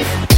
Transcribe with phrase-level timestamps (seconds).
[0.00, 0.29] Peace.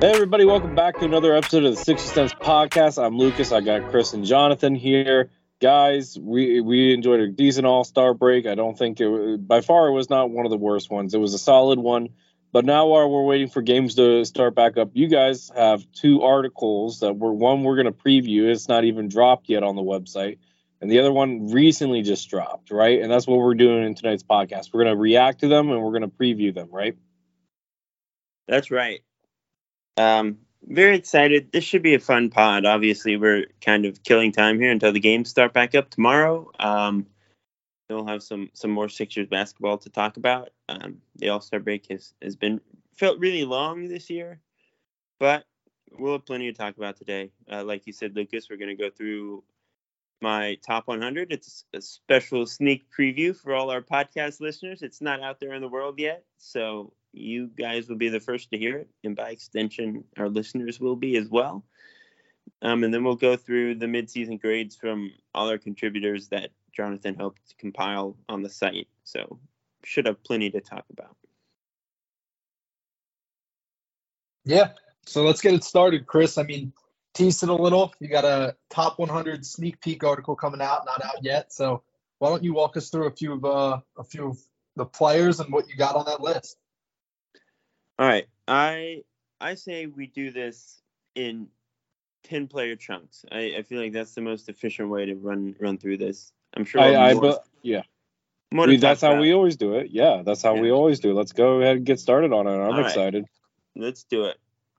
[0.00, 3.04] Hey everybody, welcome back to another episode of the Sixer Sense Podcast.
[3.04, 3.50] I'm Lucas.
[3.50, 5.30] I got Chris and Jonathan here.
[5.60, 8.46] Guys, we we enjoyed a decent all-star break.
[8.46, 11.14] I don't think it by far it was not one of the worst ones.
[11.14, 12.10] It was a solid one.
[12.52, 16.22] But now while we're waiting for games to start back up, you guys have two
[16.22, 18.44] articles that were one we're going to preview.
[18.44, 20.38] It's not even dropped yet on the website.
[20.80, 23.02] And the other one recently just dropped, right?
[23.02, 24.72] And that's what we're doing in tonight's podcast.
[24.72, 26.96] We're going to react to them and we're going to preview them, right?
[28.46, 29.00] That's right.
[29.98, 31.50] Um, very excited.
[31.52, 32.64] This should be a fun pod.
[32.64, 36.50] Obviously, we're kind of killing time here until the games start back up tomorrow.
[36.58, 37.06] Um,
[37.88, 40.50] we'll have some some more Sixers basketball to talk about.
[40.68, 42.60] Um, the All Star break has has been
[42.96, 44.40] felt really long this year,
[45.18, 45.44] but
[45.98, 47.32] we'll have plenty to talk about today.
[47.50, 49.42] Uh, like you said, Lucas, we're going to go through
[50.20, 51.32] my top 100.
[51.32, 54.82] It's a special sneak preview for all our podcast listeners.
[54.82, 58.50] It's not out there in the world yet, so you guys will be the first
[58.50, 61.64] to hear it, and by extension, our listeners will be as well.
[62.62, 67.14] Um, and then we'll go through the midseason grades from all our contributors that Jonathan
[67.14, 68.88] helped compile on the site.
[69.04, 69.38] So
[69.84, 71.16] should have plenty to talk about.
[74.44, 74.70] Yeah.
[75.06, 76.38] So let's get it started, Chris.
[76.38, 76.72] I mean,
[77.14, 77.92] tease it a little.
[78.00, 81.52] You got a top 100 sneak peek article coming out, not out yet.
[81.52, 81.82] So
[82.18, 84.38] why don't you walk us through a few of uh, a few of
[84.76, 86.56] the players and what you got on that list?
[87.98, 88.26] All right.
[88.46, 89.02] I
[89.40, 90.80] I say we do this
[91.14, 91.48] in
[92.24, 93.24] 10 player chunks.
[93.30, 96.32] I, I feel like that's the most efficient way to run run through this.
[96.54, 96.80] I'm sure.
[96.80, 97.82] I, I but, yeah.
[98.50, 99.20] We, that's how about.
[99.20, 99.90] we always do it.
[99.90, 100.62] Yeah, that's how yeah.
[100.62, 101.10] we always do.
[101.10, 101.14] It.
[101.14, 102.50] Let's go ahead and get started on it.
[102.50, 103.24] I'm All excited.
[103.24, 103.84] Right.
[103.84, 104.38] Let's do it.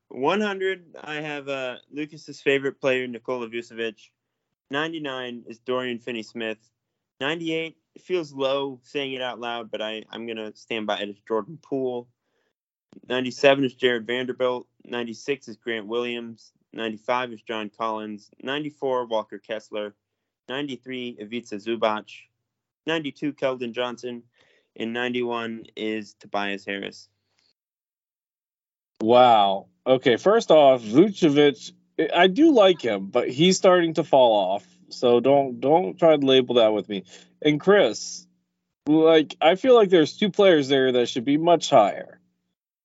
[0.09, 4.09] 100, I have uh, Lucas's favorite player, Nikola Vucevic.
[4.71, 6.57] 99 is Dorian Finney Smith.
[7.21, 11.09] 98 feels low saying it out loud, but I, I'm going to stand by it.
[11.09, 12.07] It's Jordan Poole.
[13.07, 14.67] 97 is Jarred Vanderbilt.
[14.85, 16.51] 96 is Grant Williams.
[16.73, 18.29] 95 is John Collins.
[18.41, 19.95] 94, Walker Kessler.
[20.47, 22.05] 93, Ivica Zubac.
[22.85, 24.23] 92, Keldon Johnson.
[24.75, 27.09] And 91 is Tobias Harris.
[29.01, 29.67] Wow.
[29.85, 31.71] Okay, first off, Vucevic,
[32.13, 34.65] I do like him, but he's starting to fall off.
[34.89, 37.03] So don't don't try to label that with me.
[37.41, 38.27] And Chris,
[38.87, 42.18] like I feel like there's two players there that should be much higher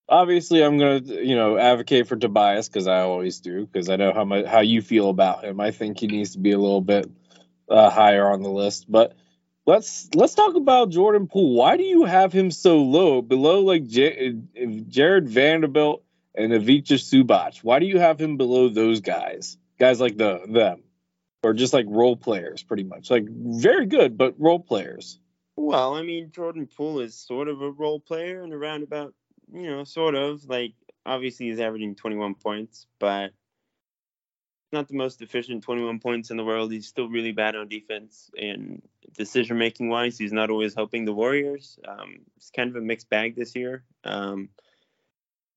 [0.08, 4.12] obviously I'm gonna you know advocate for Tobias because I always do because I know
[4.12, 5.60] how much how you feel about him.
[5.60, 7.10] I think he needs to be a little bit
[7.68, 8.90] uh, higher on the list.
[8.90, 9.14] But
[9.66, 11.54] let's let's talk about Jordan Poole.
[11.54, 14.34] Why do you have him so low, below like J-
[14.88, 16.02] Jarred Vanderbilt
[16.34, 17.58] and Ivica Zubac?
[17.58, 19.56] Why do you have him below those guys?
[19.78, 20.82] Guys like the them.
[21.42, 23.10] Or just like role players, pretty much.
[23.10, 25.18] Like very good, but role players.
[25.56, 29.14] Well, I mean, Jordan Poole is sort of a role player in a roundabout
[29.52, 30.44] you know, sort of.
[30.48, 30.74] Like,
[31.04, 33.32] obviously, he's averaging 21 points, but
[34.72, 36.72] not the most efficient 21 points in the world.
[36.72, 38.82] He's still really bad on defense and
[39.16, 40.18] decision making wise.
[40.18, 41.78] He's not always helping the Warriors.
[41.86, 43.84] Um, it's kind of a mixed bag this year.
[44.02, 44.50] Um,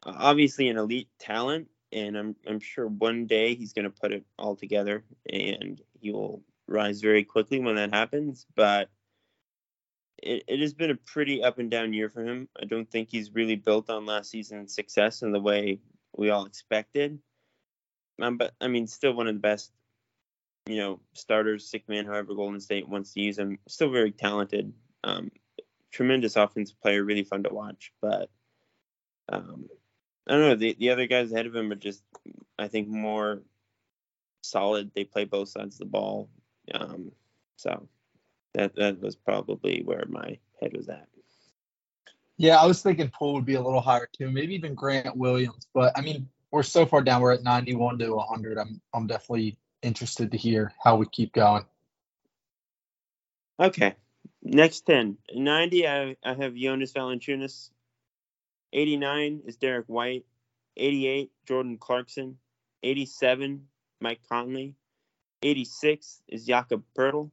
[0.06, 4.25] obviously, an elite talent, and I'm I'm sure one day he's going to put it
[4.38, 8.45] all together and he will rise very quickly when that happens.
[8.56, 8.90] But
[10.18, 12.48] it, it has been a pretty up and down year for him.
[12.60, 15.80] I don't think he's really built on last season's success in the way
[16.16, 17.19] we all expected.
[18.22, 19.72] Um, but I mean, still one of the best,
[20.66, 23.60] you know, starters, sick man, however Golden State wants to use him.
[23.68, 24.74] Still very talented.
[25.04, 25.31] Um,
[25.92, 27.92] tremendous offensive player, really fun to watch.
[28.02, 28.30] But
[29.30, 29.69] um,
[30.28, 30.56] I don't know.
[30.56, 32.04] The the other guys ahead of him are just,
[32.58, 33.44] I think, more
[34.42, 34.92] solid.
[34.96, 36.30] They play both sides of the ball.
[36.74, 37.12] Um,
[37.56, 37.88] so
[38.57, 41.07] that that was probably where my head was at.
[42.38, 45.68] Yeah, I was thinking Poole would be a little higher too, maybe even Grant Williams.
[45.74, 47.21] But I mean, we're so far down.
[47.21, 48.57] We're at 91 to 100.
[48.57, 51.65] I'm I'm definitely interested to hear how we keep going.
[53.59, 53.95] Okay.
[54.44, 55.18] Next 10.
[55.33, 57.69] 90, I, I have Jonas Valanciunas.
[58.74, 60.25] 89 is Derrick White.
[60.75, 62.38] 88, Jordan Clarkson.
[62.83, 63.68] 87,
[64.00, 64.75] Mike Conley.
[65.42, 67.31] 86 is Jakob Poeltl.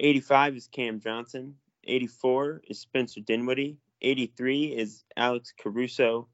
[0.00, 1.56] 85 is Cam Johnson.
[1.84, 3.78] 84 is Spencer Dinwiddie.
[4.02, 6.28] 83 is Alex Caruso.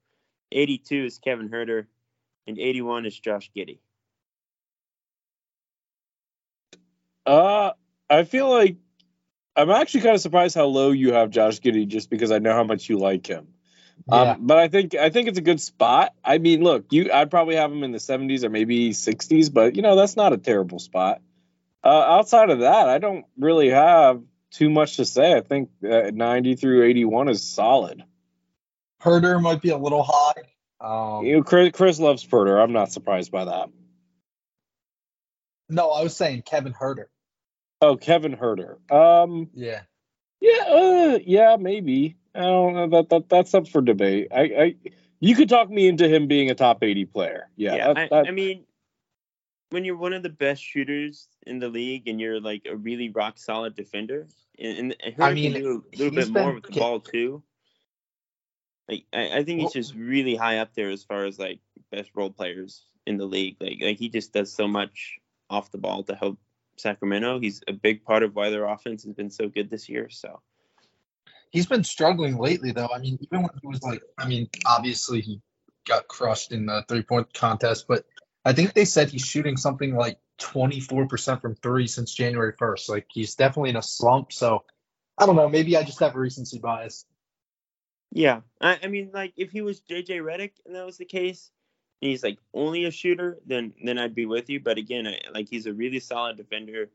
[0.51, 1.87] 82 is Kevin Huerter.
[2.47, 3.79] And 81 is Josh Giddey.
[7.25, 7.71] Uh,
[8.11, 8.77] I feel like
[9.55, 12.53] I'm actually kind of surprised how low you have Josh Giddey, just because I know
[12.53, 13.49] how much you like him.
[14.09, 14.33] Yeah.
[14.33, 16.15] Um, but I think I think it's a good spot.
[16.25, 19.77] I mean, look, you I'd probably have him in the 70s or maybe 60s, but
[19.77, 21.21] you know that's not a terrible spot.
[21.85, 25.35] Uh, outside of that, I don't really have too much to say.
[25.35, 28.03] I think uh, 90 through 81 is solid.
[29.03, 30.43] Huerter might be a little high.
[30.81, 32.63] Um, You know, Chris, Chris loves Huerter.
[32.63, 33.69] I'm not surprised by that.
[35.69, 37.07] no, I was saying Kevin Huerter.
[37.81, 38.77] Oh, Kevin Huerter.
[38.93, 39.81] Um, Yeah.
[40.41, 42.17] yeah, uh, yeah, maybe.
[42.35, 42.89] I don't know.
[42.91, 44.29] That, that that's up for debate.
[44.33, 44.75] I, I,
[45.21, 47.49] you could talk me into him being a top 80 player.
[47.57, 48.65] Yeah, Yeah, that- I, that- I mean,
[49.73, 53.09] when you're one of the best shooters in the league and you're like a really
[53.09, 54.29] rock solid defender,
[54.59, 57.43] and, and I mean, can do a little bit more been with the ball too.
[58.89, 61.61] Like, I, I think he's Well- just really high up there as far as like
[61.91, 63.57] best role players in the league.
[63.61, 65.19] Like, like he just does so much
[65.51, 66.39] off the ball to help
[66.77, 67.41] Sacramento.
[67.41, 70.09] He's a big part of why their offense has been so good this year.
[70.11, 70.41] So
[71.51, 72.89] He's been struggling lately, though.
[72.93, 75.41] I mean, even when he was like, I mean, obviously he
[75.87, 78.05] got crushed in the three point contest, but
[78.45, 82.89] I think they said he's shooting something like 24% from three since January 1st.
[82.89, 84.33] Like, he's definitely in a slump.
[84.33, 84.65] So,
[85.17, 85.49] I don't know.
[85.49, 87.05] Maybe I just have a recency bias.
[88.15, 91.51] Yeah, I, I mean, like if he was JJ Redick and that was the case,
[92.03, 94.61] and he's like only a shooter, then then I'd be with you.
[94.61, 96.91] But again, I, like he's a really solid defender.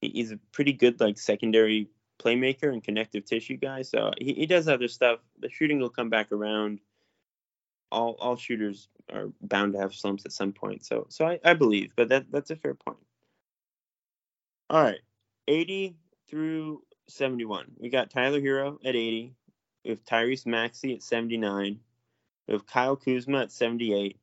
[0.00, 3.82] He, he's a pretty good like secondary playmaker and connective tissue guy.
[3.82, 5.18] So he, he does other stuff.
[5.38, 6.80] The shooting will come back around.
[7.92, 10.84] All all shooters are bound to have slumps at some point.
[10.84, 12.98] So so I, I believe, but that that's a fair point.
[14.70, 15.00] All right,
[15.48, 15.96] eighty
[16.28, 17.66] through seventy one.
[17.78, 19.34] We got Tyler Herro at eighty.
[19.84, 21.78] We have Tyrese Maxey at 79.
[22.48, 24.18] We have Kyle Kuzma at 78.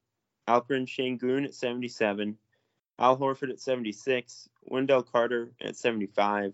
[0.48, 2.36] Alperen Sengun at 77.
[2.98, 4.50] Al Horford at 76.
[4.64, 6.54] Wendell Carter at 75.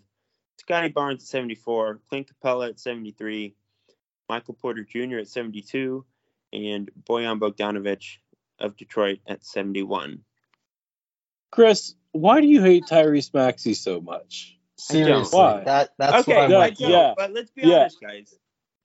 [0.59, 2.01] Scottie Barnes at 74.
[2.09, 3.56] Clint Capela at 73.
[4.27, 5.19] Michael Porter Jr.
[5.19, 6.06] at 72.
[6.54, 8.18] And Bojan Bogdanovic
[8.60, 10.22] of Detroit at 71.
[11.52, 14.58] Chris, why do you hate Tyrese Maxey so much?
[14.78, 15.38] Seriously.
[15.38, 15.64] Why?
[15.64, 16.78] That, that's okay, what I'm yeah, like.
[16.78, 17.14] don't, yeah.
[17.18, 17.82] but let's be Yeah.
[17.82, 18.34] honest, guys.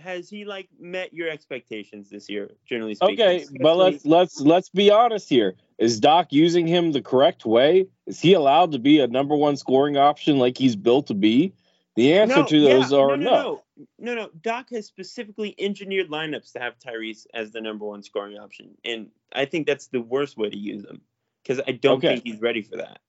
[0.01, 3.21] Has he like met your expectations this year, generally speaking?
[3.21, 5.55] Okay, but let's let's let's be honest here.
[5.79, 7.87] Is Doc using him the correct way?
[8.07, 11.53] Is he allowed to be a number one scoring option like he's built to be?
[11.95, 13.31] The answer No, to yeah, those are no, no.
[13.31, 13.63] no,
[13.99, 14.31] no, no.
[14.41, 19.09] Doc has specifically engineered lineups to have Tyrese as the number one scoring option, and
[19.33, 21.03] I think that's the worst way to use him
[21.43, 22.09] because I don't Okay.
[22.09, 23.01] think he's ready for that.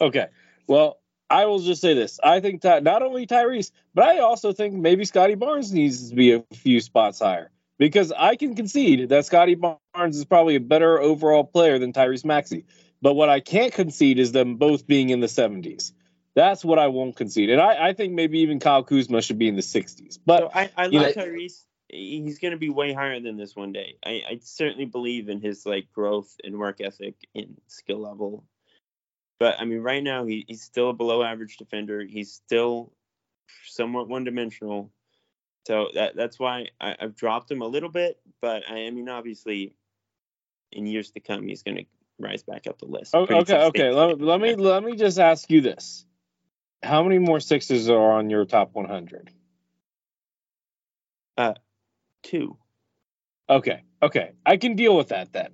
[0.00, 0.26] Okay.
[0.66, 0.98] Well,
[1.30, 2.20] I will just say this.
[2.22, 6.14] I think that not only Tyrese, but I also think maybe Scottie Barnes needs to
[6.14, 7.50] be a few spots higher.
[7.78, 12.24] Because I can concede that Scottie Barnes is probably a better overall player than Tyrese
[12.24, 12.64] Maxey.
[13.00, 15.92] But what I can't concede is them both being in the 70s.
[16.34, 17.50] That's what I won't concede.
[17.50, 20.18] And I, I think maybe even Kyle Kuzma should be in the 60s.
[20.24, 21.64] But So I, I love know- Tyrese.
[21.88, 23.96] He's going to be way higher than this one day.
[24.02, 28.46] I, I certainly believe in his like growth and work ethic and skill level.
[29.38, 32.02] But I mean, right now he, he's still a below average defender.
[32.02, 32.94] He's still
[33.66, 34.90] somewhat one dimensional.
[35.66, 38.18] So that that's why I, I've dropped him a little bit.
[38.40, 39.76] But I, I mean, obviously,
[40.72, 41.84] in years to come, he's going to
[42.18, 43.14] rise back up the list.
[43.14, 43.90] Okay, okay.
[43.90, 46.06] Let, let me let me just ask you this:
[46.82, 49.30] How many more sixes are on your top 100?
[51.36, 51.54] Uh,
[52.22, 52.56] two.
[53.48, 54.32] Okay, okay.
[54.44, 55.52] I can deal with that then.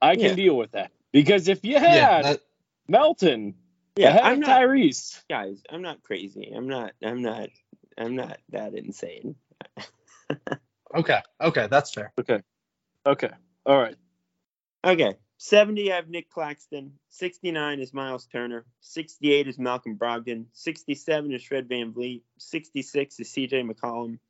[0.00, 0.34] I can Yeah.
[0.34, 2.40] deal with that because if you had Yeah, that,
[2.88, 3.54] Melton
[3.96, 5.62] Yeah, ahead I'm of not Tyrese, guys.
[5.70, 6.52] I'm not crazy.
[6.54, 6.92] I'm not.
[7.02, 7.50] I'm not.
[7.98, 9.36] I'm not that insane.
[10.94, 11.20] okay.
[11.40, 11.68] Okay.
[11.70, 12.12] That's fair.
[12.18, 12.40] okay,
[13.06, 13.30] okay,
[13.66, 13.96] all right.
[14.84, 15.14] Okay.
[15.42, 16.92] 70, I have Nick Claxton.
[17.08, 18.64] 69 is Miles Turner.
[18.80, 20.44] 68 is Malcolm Brogdon.
[20.52, 22.22] 67 is Fred VanVleet.
[22.38, 24.20] 66 is CJ McCollum.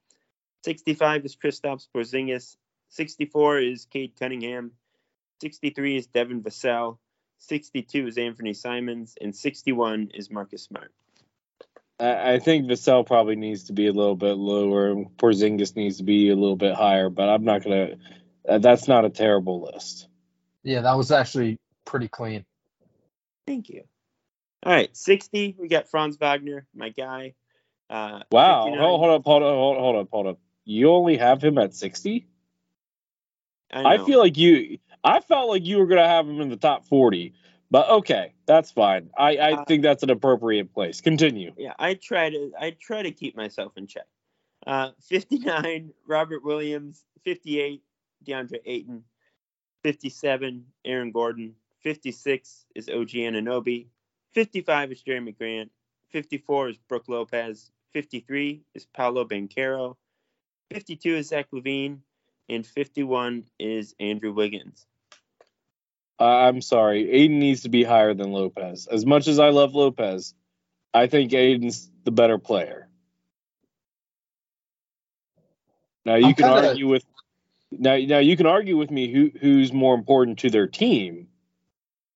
[0.65, 2.57] 65 is Kristaps Porzingis.
[2.89, 4.73] 64 is Cade Cunningham.
[5.43, 6.97] 63 is Devin Vassell.
[7.41, 9.15] 62 is Anthony Simons.
[9.21, 10.93] And 61 is Marcus Smart.
[12.01, 14.95] I, think Vassell probably needs to be a little bit lower.
[15.19, 17.97] Porzingis needs to be a little bit higher, but I'm not gonna.
[18.49, 20.09] Uh, that's not a terrible list.
[20.63, 22.45] Yeah, that was actually pretty clean.
[23.47, 23.83] Thank you.
[24.65, 25.57] All right, 60.
[25.59, 27.35] We got Franz Wagner, my guy.
[27.91, 28.63] Uh, Wow.
[28.63, 30.39] Hold, hold up, hold up, hold, hold up, hold up.
[30.65, 32.27] You only have him at 60?
[33.73, 34.05] I, know.
[34.05, 37.35] feel like you I felt like you were gonna have him in the top 40.
[37.71, 39.09] But okay, that's fine.
[39.17, 41.01] I, I Uh, think that's an appropriate place.
[41.01, 41.53] Continue.
[41.57, 44.05] yeah, I try to I try to keep myself in check.
[44.67, 47.03] Uh, 59, Robert Williams.
[47.25, 47.83] 58,
[48.27, 49.05] DeAndre Ayton.
[49.83, 51.55] 57, Aaron Gordon.
[51.81, 53.87] 56 is OG Anunoby.
[54.33, 55.71] 55 is Jerami Grant.
[56.11, 57.71] 54 is Brook Lopez.
[57.93, 59.97] 53 is Paolo Banchero.
[60.73, 61.99] 52 is Zach LaVine.
[62.49, 64.87] And 51 is Andrew Wiggins.
[66.19, 67.11] I- I'm sorry.
[67.11, 68.87] Ayton needs to be higher than Lopez.
[68.87, 70.35] As much as I love Lopez,
[70.95, 72.89] I think Ayton's the better player.
[76.05, 77.05] Now you I'm can kinda- argue with
[77.79, 81.29] now now you can argue with me who who's more important to their team,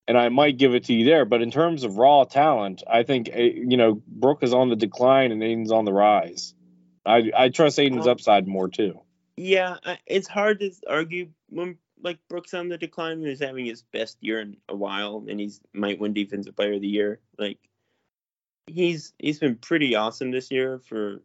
[0.06, 1.25] and I might give it to you there.
[1.25, 4.76] But in terms of raw talent, I think eh, you know Brook is on the
[4.76, 6.54] decline and Ayton's on the rise.
[7.04, 9.00] I I trust Ayton's Um, upside more too.
[9.36, 13.82] Yeah, it's hard to argue when like Brook's on the decline and he's having his
[13.82, 17.20] best year in a while and he's might win defensive player of the year.
[17.38, 17.58] Like
[18.66, 21.22] he's he's been pretty awesome this year for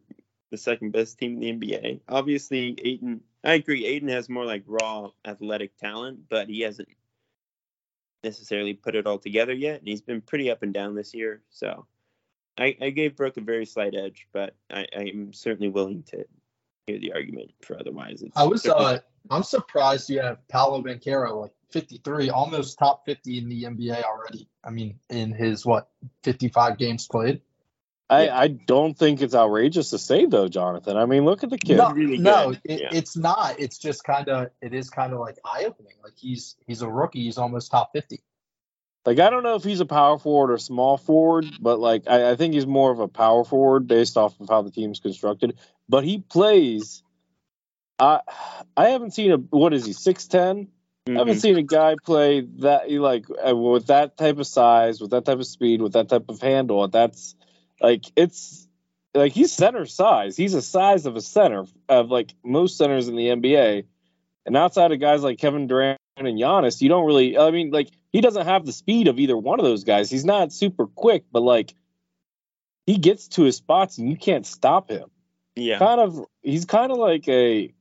[0.50, 2.00] the second best team in the NBA.
[2.08, 6.88] Obviously, Ayton I agree, Ayton has more like raw athletic talent, but he hasn't
[8.22, 11.42] necessarily put it all together yet, and he's been pretty up and down this year.
[11.50, 11.86] So
[12.58, 16.24] I, I gave Brook a very slight edge, but I, I'm certainly willing to
[16.86, 18.22] hear the argument for otherwise.
[18.22, 18.98] It's I was uh
[19.30, 24.48] I'm surprised you have Paolo Banchero like 53, almost top 50 in the NBA already.
[24.64, 25.90] I mean, in his what
[26.22, 27.40] 55 games played.
[28.10, 28.38] I, Yeah.
[28.38, 30.96] I don't think it's outrageous to say though, Jonathan.
[30.96, 31.78] I mean, look at the kid.
[31.78, 32.88] No, really no, it, yeah.
[32.92, 33.58] it's not.
[33.58, 35.94] It's just kind of it is kind of like eye opening.
[36.02, 37.24] Like he's he's a rookie.
[37.24, 38.20] He's almost top 50.
[39.04, 42.30] Like I don't know if he's a power forward or small forward, but like I,
[42.32, 45.58] I think he's more of a power forward based off of how the team's constructed.
[45.88, 47.02] But he plays.
[47.98, 48.20] I
[48.76, 50.68] I haven't seen a what is he six ten?
[51.08, 51.40] I haven't Mhm.
[51.40, 55.40] seen a guy play that like uh, with that type of size, with that type
[55.40, 56.86] of speed, with that type of handle.
[56.86, 57.34] That's
[57.82, 58.68] like it's
[59.14, 60.36] like he's center size.
[60.36, 63.84] He's a size of a center of like most centers in the NBA.
[64.46, 67.38] And outside of guys like Kevin Durant and Giannis, you don't really.
[67.38, 70.10] I mean, like he doesn't have the speed of either one of those guys.
[70.10, 71.74] He's not super quick, but like
[72.86, 75.10] he gets to his spots and you can't stop him.
[75.54, 75.78] yeah.
[75.78, 77.72] Kind of, he's kind of like a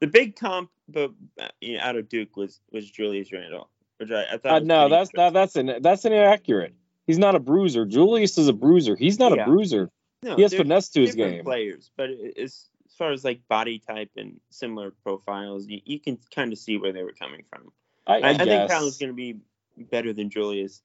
[0.00, 1.12] The big comp, but
[1.60, 3.68] you know, out of Duke was was Julius Randle,
[3.98, 4.52] which I, I thought.
[4.52, 6.74] Uh, no, that's that, that's an that's inaccurate.
[7.10, 7.84] He's not a bruiser.
[7.84, 8.94] Julius is a bruiser.
[8.94, 9.42] He's not Yeah.
[9.42, 9.90] a bruiser.
[10.22, 11.42] No, he has they're finesse to his game.
[11.42, 16.18] Players, but it's as far as like body type and similar profiles, you, you can
[16.32, 17.72] kind of see where they were coming from.
[18.06, 18.70] I, I, I, I, think guess.
[18.70, 19.38] Paolo's going to be
[19.76, 20.82] better than Julius.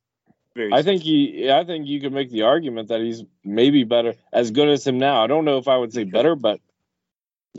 [0.56, 0.74] Very.
[0.74, 1.52] I think he.
[1.52, 4.98] I think you could make the argument that he's maybe better, as good as him
[4.98, 5.24] now.
[5.24, 6.60] I don't know if I would say better, but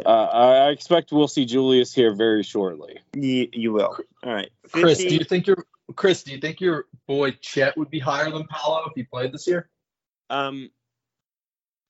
[0.05, 2.99] uh, I I expect we'll see Julius here very shortly.
[3.15, 3.97] you, you will.
[4.25, 7.91] All right, Chris, do you think your Chris, do you think your boy Chet would
[7.91, 9.69] be higher than Paolo if he played this year?
[10.29, 10.71] Um,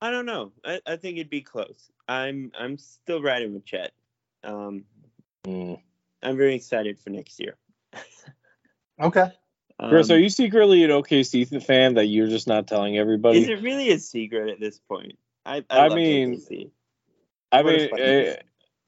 [0.01, 0.53] I don't know.
[0.65, 1.91] I, I think it'd be close.
[2.07, 3.93] I'm I'm still riding with Chet.
[4.45, 4.85] Um,
[5.47, 5.81] Mm.
[6.23, 7.57] I'm very excited for next year.
[9.01, 9.31] Okay.
[9.89, 13.41] Chris, Um, are you secretly an OKC fan that you're just not telling everybody?
[13.41, 15.19] Is it really a secret at this point?
[15.45, 16.71] I I, I love mean, OKC.
[17.53, 18.37] I mean, fucking business.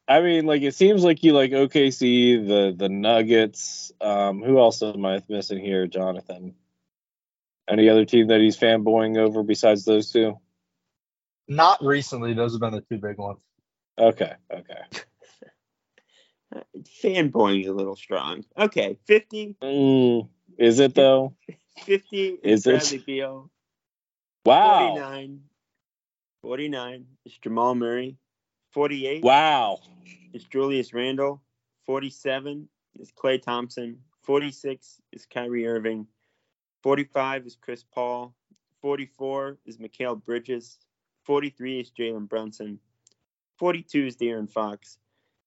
[0.08, 3.92] I mean, like it seems like you like OKC, the the Nuggets.
[4.00, 6.54] Um, who else am I missing here, Jonathan?
[7.68, 10.38] Any other team that he's fanboying over besides those two?
[11.46, 12.32] Not recently.
[12.32, 13.40] Those have been the two big ones.
[13.98, 14.80] Okay, okay.
[17.02, 18.44] Fanboying is a little strong.
[18.56, 21.34] Okay, 50, Mm, is it though?
[21.84, 22.70] 50 is, Is it?
[22.78, 23.50] Bradley Beal.
[24.46, 25.40] Wow, 49,
[26.42, 28.16] 49 is Jamal Murray.
[28.72, 29.78] 48 wow.
[30.32, 31.40] is Julius Randle.
[31.86, 33.98] 47 is Klay Thompson.
[34.22, 36.06] 46 is Kyrie Irving.
[36.82, 38.34] 45 is Chris Paul.
[38.82, 40.78] 44 is Mikal Bridges.
[41.24, 42.78] 43 is Jalen Brunson.
[43.58, 44.98] 42 is De'Aaron Fox.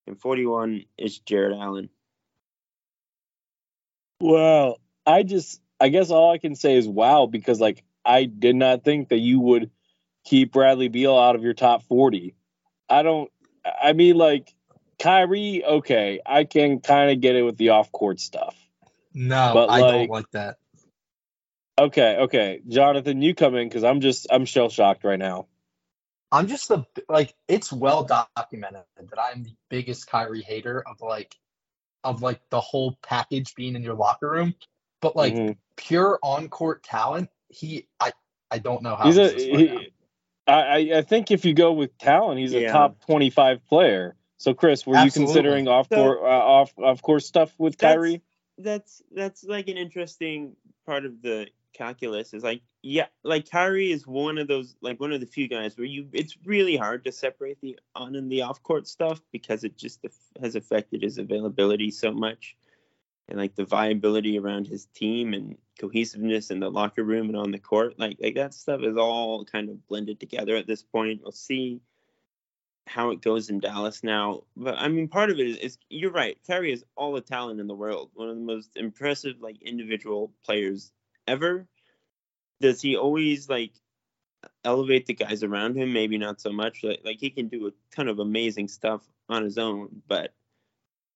[0.08, 1.90] And 41 is Jarrett Allen.
[4.20, 8.56] Well, I just, I guess all I can say is wow because like I did
[8.56, 9.72] not think that you would
[10.24, 12.36] keep Bradley Beal out of your top forty.
[12.92, 13.32] I don't.
[13.82, 14.54] I mean, like
[15.00, 18.56] Kyrie, okay, I can kind of get it with the off court stuff.
[19.14, 20.58] No, But, I like- don't like that.
[21.80, 25.48] Okay, okay, Jonathan, you come in because I'm just, I'm shell shocked right now.
[26.32, 31.36] I'm just the like it's well documented that I'm the biggest Kyrie hater of like
[32.04, 34.56] of like the whole package being in your locker room.
[35.02, 35.58] but like Mhm.
[35.78, 38.14] pure on court talent, he I
[38.52, 39.94] I don't know how he's a he's this far he,
[40.52, 44.16] I I- I think if you go with talent, he's a top twenty five player.
[44.38, 45.22] So Chris, were Absolutely.
[45.22, 48.22] you considering off court uh, off off course stuff with That's- Kyrie?
[48.58, 50.56] that's that's like an interesting
[50.86, 55.12] part of the calculus is like yeah like Kyrie is one of those like one
[55.14, 58.42] of the few guys where you it's really hard to separate the on and the
[58.42, 60.06] off court stuff because it just
[60.42, 62.56] has affected his availability so much
[63.28, 67.52] and like the viability around his team and cohesiveness in the locker room and on
[67.52, 71.22] the court like like that stuff is all kind of blended together at this point
[71.24, 71.82] we'll see
[72.88, 74.44] how it goes in Dallas now.
[74.56, 76.38] But I mean, part of it is, is you're right.
[76.44, 78.10] Terry is all the talent in the world.
[78.14, 80.92] One of the most impressive like individual players
[81.28, 81.68] ever.
[82.60, 83.72] Does he always like
[84.64, 85.94] elevate the guys around him?
[85.94, 86.84] Maybe not so much.
[86.84, 90.34] Like, like he can do a ton of amazing stuff on his own, but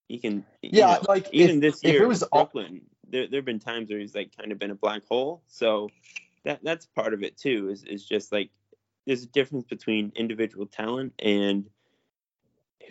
[0.07, 0.45] he can.
[0.61, 3.59] Yeah, know, like even if, this if year it was Brooklyn, there there have been
[3.59, 5.43] times where he's like kind of been a black hole.
[5.47, 5.89] So
[6.43, 7.69] that that's part of it too.
[7.69, 8.49] Is is just like
[9.05, 11.65] there's a difference between individual talent and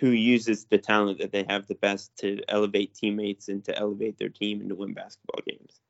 [0.00, 4.18] who uses the talent that they have the best to elevate teammates and to elevate
[4.18, 5.80] their team and to win basketball games.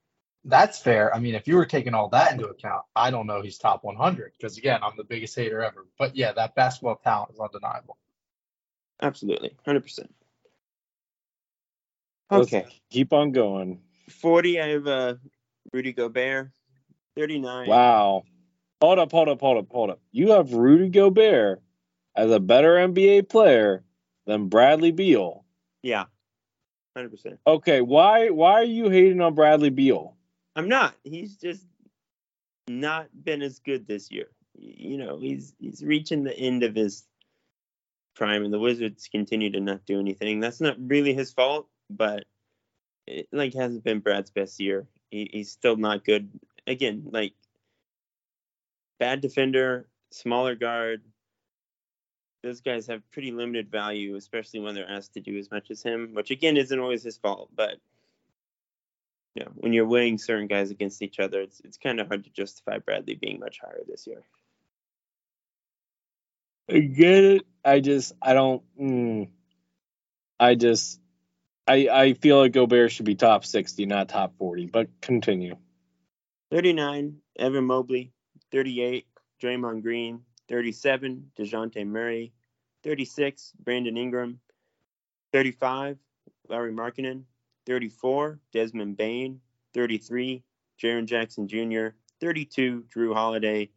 [0.45, 1.15] That's fair.
[1.15, 3.83] I mean, if you were taking all that into account, I don't know he's top
[3.83, 5.87] 100 because again, I'm the biggest hater ever.
[5.99, 7.97] But yeah, that basketball talent is undeniable.
[9.01, 10.15] Absolutely, hundred percent.
[12.31, 13.81] Let's Okay, keep on going.
[14.09, 14.61] forty.
[14.61, 15.15] I have uh,
[15.73, 16.51] Rudy Gobert.
[17.17, 17.69] Thirty-nine.
[17.69, 18.25] Wow.
[18.81, 20.01] Hold up, hold up, hold up, hold up.
[20.13, 21.63] You have Rudy Gobert
[22.17, 23.83] as a better NBA player
[24.27, 25.45] than Bradley Beal.
[25.83, 26.05] Yeah,
[26.97, 27.39] hundred percent.
[27.47, 30.17] Okay, why why are you hating on Bradley Beal?
[30.57, 30.95] I'm not.
[31.05, 31.65] He's just
[32.69, 34.29] not been as good this year.
[34.57, 37.05] You know, he's he's reaching the end of his
[38.17, 40.41] prime, and the Wizards continue to not do anything.
[40.41, 42.25] That's not really his fault, but
[43.07, 44.87] it like hasn't been Brad's best year.
[45.11, 46.29] He, he's still not good.
[46.67, 47.35] Again, like
[48.99, 51.03] bad defender, smaller guard.
[52.43, 55.83] Those guys have pretty limited value, especially when they're asked to do as much as
[55.83, 57.77] him, which again isn't always his fault, but
[59.35, 62.25] you know, when you're weighing certain guys against each other, it's it's kind of hard
[62.25, 64.23] to justify Bradley being much higher this year.
[66.71, 67.43] I get it.
[67.65, 68.63] I just I don't.
[68.81, 69.29] Mm,
[70.39, 71.01] I just
[71.67, 74.67] I I feel like Gobert should be top sixty, not top forty.
[74.67, 75.57] But continue.
[76.51, 78.13] 39, Evan Mobley.
[78.53, 79.07] 38,
[79.43, 80.21] Draymond Green.
[80.49, 82.33] 37, DeJounte Murray.
[82.85, 84.39] 36, Brandon Ingram.
[85.33, 85.99] 35,
[86.49, 87.25] Lauri Markkanen.
[87.67, 89.41] 34, Desmond Bane.
[89.73, 90.45] 33,
[90.81, 91.89] Jaren Jackson Jr.
[92.21, 93.71] 32, Jrue Holiday.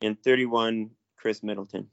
[0.00, 1.88] And 31, Khris Middleton.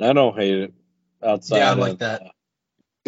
[0.00, 0.74] I don't hate it.
[1.22, 2.22] Outside, Yeah, I of, like that.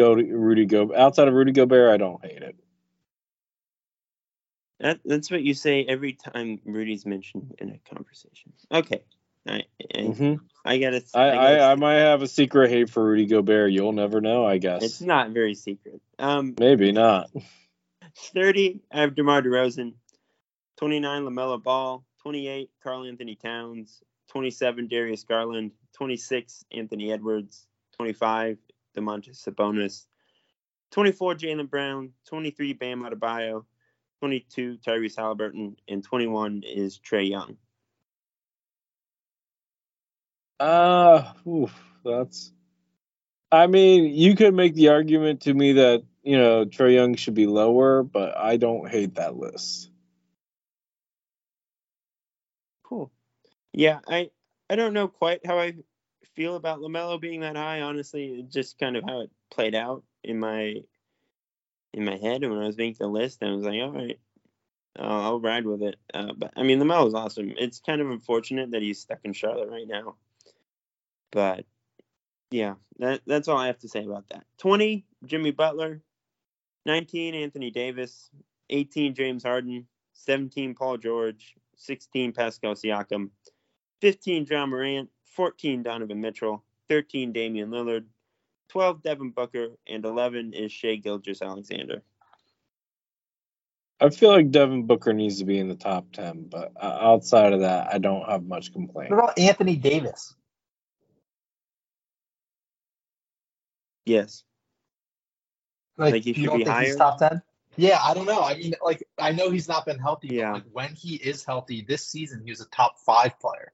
[0.01, 0.97] Go to Rudy Gobert.
[0.97, 2.57] Outside of Rudy Gobert, I don't hate it.
[4.81, 8.55] That, that's what you say every time Rudy's mentioned in a conversation.
[8.73, 9.03] Okay.
[9.47, 10.35] I, I, hmm
[10.65, 11.03] I gotta.
[11.15, 13.73] I, gotta I I might have a secret hate for Rudy Gobert.
[13.73, 14.47] You'll never know.
[14.47, 16.01] I guess It's not very secret.
[16.19, 17.31] Um, maybe not.
[18.17, 19.93] 30, I have DeMar DeRozan.
[20.79, 22.05] 29, LaMelo Ball.
[22.23, 24.03] 28, Karl-Anthony Towns.
[24.31, 25.73] 27, Darius Garland.
[25.95, 27.67] 26, Anthony Edwards.
[27.97, 28.59] 25,
[28.97, 30.07] Domantas Sabonis.
[30.93, 32.13] 24, Jaylen Brown.
[32.27, 33.65] 23, Bam Adebayo.
[34.21, 35.77] 22, Tyrese Halliburton.
[35.89, 37.57] And 21 is Trae Young.
[40.61, 41.73] Uh, oof,
[42.05, 42.53] that's.
[43.51, 47.35] I mean, you could make the argument to me that you know Trae Young should
[47.35, 49.91] be lower, but I don't hate that list.
[52.83, 53.11] Cool.
[53.73, 54.31] Yeah, I
[54.69, 55.75] I don't know quite how I
[56.41, 57.83] feel about Lamelo being that high.
[57.83, 60.77] Honestly, just kind of how it played out in my
[61.93, 64.19] in my head, when I was making the list, I was like, all right,
[64.99, 65.97] I'll, I'll ride with it.
[66.15, 67.53] Uh, but I mean, Lamelo's awesome.
[67.59, 70.15] It's kind of unfortunate that he's stuck in Charlotte right now,
[71.31, 71.67] but
[72.51, 74.45] yeah, that that's all I have to say about that.
[74.57, 76.01] Twenty, Jimmy Butler.
[76.87, 78.31] Nineteen, Anthony Davis.
[78.71, 79.87] Eighteen, James Harden.
[80.13, 83.31] 17 Paul George, 16 Pascal Siakam,
[84.03, 88.05] 15 Ja Morant, 14 Donovan Mitchell, 13 Damian Lillard,
[88.71, 92.03] 12 Devin Booker, and 11 is Shai Gilgeous-Alexander.
[94.01, 97.53] I feel like Devin Booker needs to be in the top ten, but uh, outside
[97.53, 99.11] of that, I don't have much complaint.
[99.11, 100.35] What about Anthony Davis?
[104.07, 104.43] Yes.
[105.99, 106.87] Like, Like, he you should don't be think higher?
[106.87, 107.43] he's top 10?
[107.77, 108.43] Yeah, I don't know.
[108.43, 110.29] I mean, like, I know he's not been healthy.
[110.29, 110.53] but, Yeah.
[110.55, 113.73] like, when he is healthy this season, he was a top five player.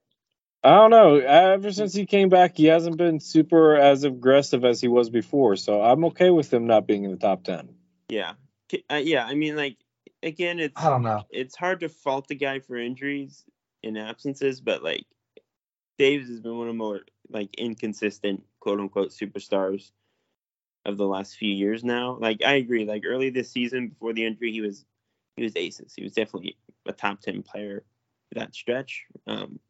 [0.66, 1.14] I don't know.
[1.18, 5.55] Ever since he came back, he hasn't been super as aggressive as he was before.
[5.55, 7.76] So I'm okay with him not being in the top ten.
[8.09, 8.33] Yeah.
[8.90, 9.76] Uh, yeah, I mean, like
[10.24, 11.22] again, it's I don't know.
[11.31, 13.44] it's hard to fault the guy for injuries
[13.85, 15.05] and absences, but like
[15.98, 19.92] Davis has been one of the more like inconsistent quote unquote superstars
[20.85, 22.18] of the last few years now.
[22.20, 24.85] Like I agree, like early this season before the injury, he was
[25.37, 25.94] he was aces.
[25.94, 27.85] He was definitely a top ten player
[28.33, 29.05] for that stretch.
[29.29, 29.61] Um,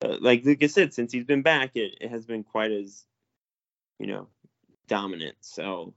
[0.00, 3.04] but like Lucas said, since he's been back, it, it has been quite as
[3.98, 4.28] you know
[4.86, 5.36] dominant.
[5.40, 5.94] So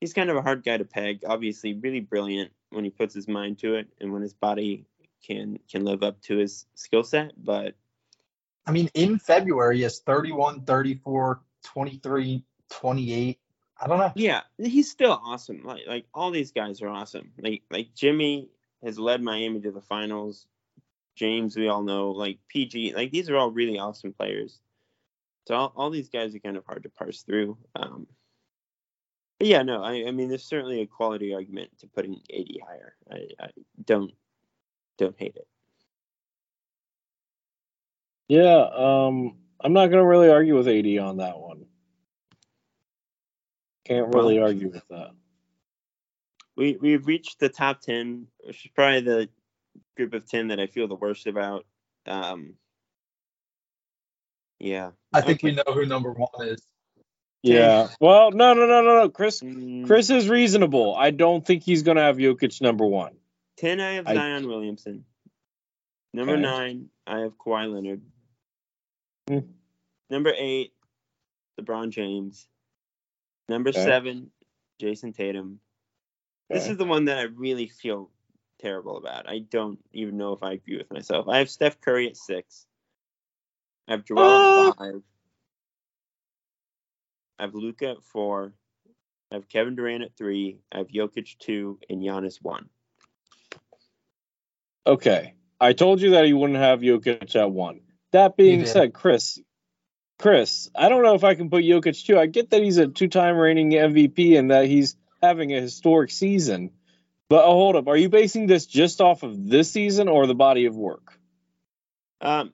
[0.00, 1.20] he's kind of a hard guy to peg.
[1.26, 4.86] Obviously, really brilliant when he puts his mind to it and when his body
[5.24, 7.32] can can live up to his skill set.
[7.42, 7.74] But
[8.66, 13.38] I mean, in February, he has 31, 34, 23, 28.
[13.78, 14.12] I don't know.
[14.16, 15.62] yeah, he's still awesome.
[15.64, 17.32] Like like all these guys are awesome.
[17.38, 18.48] Like like Jimmy
[18.82, 20.46] has led Miami to the finals.
[21.16, 24.60] James, we all know, like PG, like these are all really awesome players.
[25.48, 27.56] So all, all these guys are kind of hard to parse through.
[27.74, 28.06] Um,
[29.38, 32.94] but yeah, no, I, I mean, there's certainly a quality argument to putting AD higher.
[33.10, 33.50] I, I
[33.84, 34.12] don't
[34.98, 35.46] don't hate it.
[38.28, 41.66] Yeah, um, I'm not gonna really argue with AD on that one.
[43.84, 45.10] Can't really Well- argue with that.
[46.56, 49.28] We we've reached the top ten, which is probably the
[49.96, 51.66] group of ten that I feel the worst about.
[52.06, 52.54] Um,
[54.58, 55.48] yeah, I think Okay.
[55.50, 56.62] we know who number one is.
[57.42, 57.88] Yeah.
[58.00, 59.08] Well, no, no, no, no, no.
[59.10, 60.94] Chris, Mm, Chris is reasonable.
[60.96, 63.16] I don't think he's gonna have Jokic number one.
[63.56, 63.80] ten.
[63.80, 65.04] I have I- Zion Williamson.
[66.12, 66.42] Number Okay.
[66.42, 68.02] nine, I have Kawhi Leonard.
[69.28, 69.38] Hmm.
[70.08, 70.72] Number eight,
[71.60, 72.48] LeBron James.
[73.48, 73.84] Number Okay.
[73.84, 74.32] seven,
[74.80, 75.60] Jayson Tatum.
[76.48, 78.10] This is the one that I really feel
[78.58, 79.28] terrible about.
[79.28, 81.28] I don't even know if I agree with myself.
[81.28, 82.66] I have Steph Curry at six.
[83.88, 84.68] I have Joel Ah.
[84.70, 85.02] at five.
[87.38, 88.54] I have Luka at four.
[89.30, 90.58] I have Kevin Durant at three.
[90.72, 92.68] I have Jokic two and Giannis one.
[94.86, 95.34] Okay.
[95.60, 97.80] I told you that he wouldn't have Jokic at one.
[98.12, 98.68] That being did.
[98.68, 99.38] said, Chris,
[100.18, 102.18] Chris, I don't know if I can put Jokic two.
[102.18, 106.70] I get that he's a two-time reigning MVP and that he's having a historic season.
[107.28, 110.34] But uh, hold up, are you basing this just off of this season or the
[110.34, 111.18] body of work?
[112.20, 112.52] Um,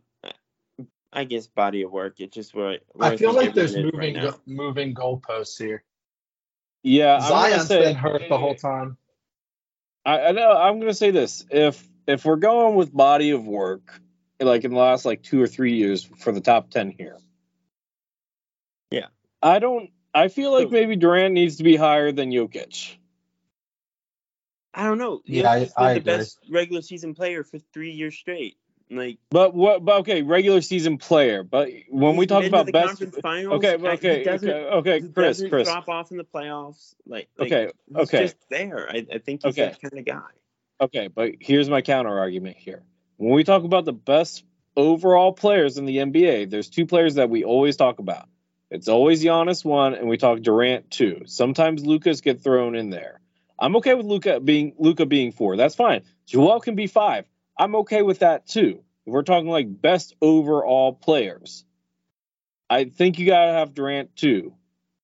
[1.12, 2.14] I guess body of work.
[2.20, 5.84] It's just where, where I feel like there's moving right go- moving goalposts here.
[6.82, 8.96] Yeah, I'm gonna Zion's say- been hurt the whole time.
[10.04, 10.50] I, I know.
[10.52, 14.00] I'm gonna say this: if if we're going with body of work,
[14.40, 17.18] like in the last like two or three years for the top ten here,
[18.90, 19.06] Yeah.
[19.42, 19.90] I don't.
[20.14, 22.96] I feel like maybe Durant needs to be higher than Jokic.
[24.74, 25.20] I don't know.
[25.26, 26.00] Yeah, I- I the agree.
[26.00, 28.56] best regular season player for three years straight.
[28.90, 29.84] Like But what?
[29.84, 31.42] But okay, regular season player.
[31.42, 35.66] But when we talk about the best, conference finals, okay, okay, okay, okay, Chris, Chris.
[35.68, 36.94] drop off in the playoffs.
[37.06, 38.22] Like, like Okay, he's okay.
[38.24, 38.88] just there.
[38.90, 39.70] I, I think he's Okay.
[39.70, 40.28] that kind of guy.
[40.80, 42.82] Okay, but here's my counter argument here.
[43.16, 44.44] When we talk about the best
[44.76, 48.28] overall players in the NBA, there's two players that we always talk about.
[48.70, 51.22] It's always Giannis one, and we talk Durant two.
[51.26, 53.20] Sometimes Lucas get thrown in there.
[53.62, 55.56] I'm okay with Luka being Luka being four.
[55.56, 56.02] That's fine.
[56.26, 57.26] Joel can be five.
[57.56, 58.82] I'm okay with that too.
[59.06, 61.64] If we're talking like best overall players,
[62.68, 64.54] I think you gotta have Durant too.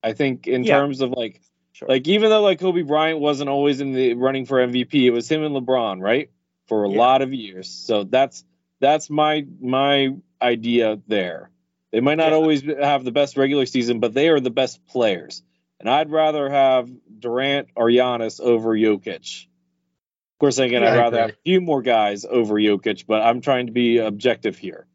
[0.02, 0.78] I think in Yeah.
[0.78, 1.40] terms of like
[1.72, 1.88] Sure.
[1.88, 5.30] like even though like Kobe Bryant wasn't always in the running for MVP, it was
[5.30, 6.28] him and LeBron, right?
[6.66, 6.98] For a Yeah.
[6.98, 7.68] lot of years.
[7.68, 8.44] So that's
[8.80, 11.50] that's my my idea there.
[11.92, 12.36] They might not Yeah.
[12.38, 15.44] always have the best regular season, but they are the best players.
[15.80, 19.44] And I'd rather have Durant or Giannis over Jokic.
[19.44, 23.40] Of course, again, Yeah, I'd rather have a few more guys over Jokic, but I'm
[23.40, 24.86] trying to be objective here.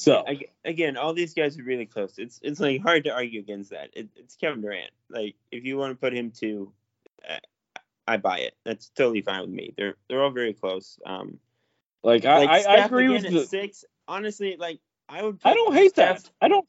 [0.00, 0.24] So
[0.64, 2.14] again, all these guys are really close.
[2.16, 3.90] It's it's like hard to argue against that.
[3.92, 4.92] It, it's Kevin Durant.
[5.10, 6.72] Like if you want to put him to,
[7.28, 7.36] uh,
[8.08, 8.54] I buy it.
[8.64, 9.74] That's totally fine with me.
[9.76, 10.98] They're they're all very close.
[11.04, 11.38] Um,
[12.02, 13.84] like I, like I, I agree with the six.
[14.08, 15.38] Honestly, like I would.
[15.44, 16.30] I don't hate Steph- that.
[16.40, 16.66] I don't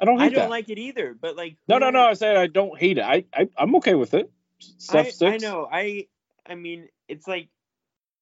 [0.00, 0.50] I don't hate I don't that.
[0.50, 1.14] like it either.
[1.20, 2.02] But like no, no, no.
[2.02, 3.04] I said I don't hate it.
[3.04, 4.30] I, I I'm okay with it.
[4.58, 5.44] Steph I, six.
[5.44, 5.68] I know.
[5.70, 6.06] I
[6.46, 7.48] I mean, it's like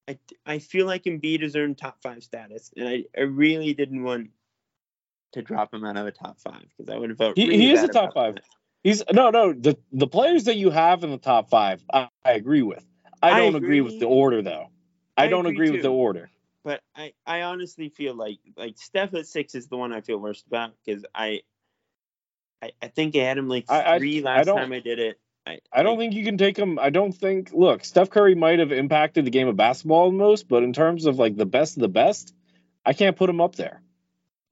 [0.09, 4.03] I, I feel like Embiid has earned top five status, and I, I really didn't
[4.03, 4.31] want
[5.33, 7.59] to drop him out of a top five because I would have felt He- really
[7.59, 8.37] he is a top five.
[8.37, 8.45] that.
[8.83, 9.53] He's no, no.
[9.53, 12.85] The the players that you have in the top five, I, I agree with.
[13.23, 13.81] I I don't agree.
[13.81, 14.71] with the order though.
[15.17, 16.31] I, I don't agree agree with the order.
[16.65, 20.19] But I, I honestly feel like like Steph at six is the one I feel
[20.19, 21.41] worst about because I,
[22.63, 24.81] I I think I had him like I- I- three I last don't- time I
[24.81, 25.19] did it.
[25.47, 26.79] I, I don't think you can take him.
[26.79, 27.53] I don't think.
[27.55, 31.07] Look, Steph Curry might have impacted the game of basketball the most, but in terms
[31.07, 32.35] of like the best of the best,
[32.85, 33.81] I can't put him up there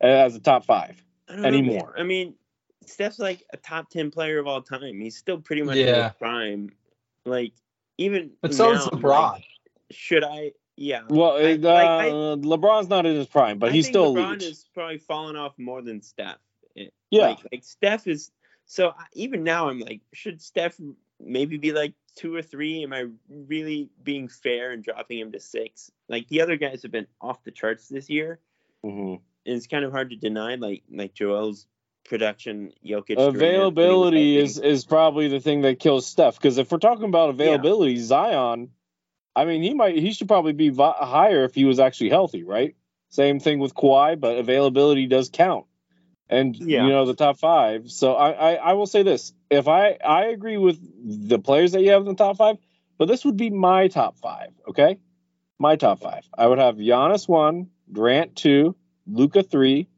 [0.00, 1.02] as a top five.
[1.28, 1.94] I don't know, anymore.
[1.98, 2.34] I mean,
[2.86, 4.98] Steph's like a top ten player of all time.
[5.00, 6.04] He's still pretty much in Yeah.
[6.04, 6.70] his prime.
[7.26, 7.52] Like
[7.98, 9.32] even But so is now, I'm LeBron.
[9.32, 9.44] like,
[9.90, 10.52] should I?
[10.76, 11.02] Yeah.
[11.10, 14.14] Well, I- uh, like, I- LeBron's not in his prime, but I he's think still
[14.14, 14.42] LeBron elite.
[14.44, 16.38] is probably fallen off more than Steph.
[17.10, 17.28] Yeah.
[17.28, 18.30] Like, like Steph is.
[18.66, 20.80] So even now, I'm like, should Steph
[21.20, 22.82] maybe be like two or three?
[22.82, 25.90] Am I really being fair and dropping him to six?
[26.08, 28.40] Like the other guys have been off the charts this year,
[28.84, 29.20] Mhm.
[29.46, 30.56] and it's kind of hard to deny.
[30.56, 31.66] Like like Joel's
[32.04, 36.36] production, Jokic Availability pretty is is probably the thing that kills Steph.
[36.36, 38.70] Because if we're talking about availability, Zion,
[39.34, 42.42] I mean, he might he should probably be vi- higher if he was actually healthy,
[42.42, 42.74] right?
[43.10, 45.66] Same thing with Kawhi, but availability does count.
[46.28, 46.84] And Yeah.
[46.84, 47.90] you know the top five.
[47.90, 50.78] So I, I I will say this: if I I agree with
[51.28, 52.56] the players that you have in the top five,
[52.98, 54.52] but this would be my top five.
[54.68, 54.98] Okay,
[55.58, 56.28] my top five.
[56.36, 58.74] I would have Giannis one, Durant two,
[59.06, 59.88] Luka three,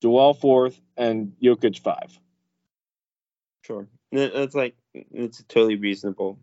[0.00, 2.18] Joel fourth, and Jokic five.
[3.62, 6.38] Sure, that's like it's a totally reasonable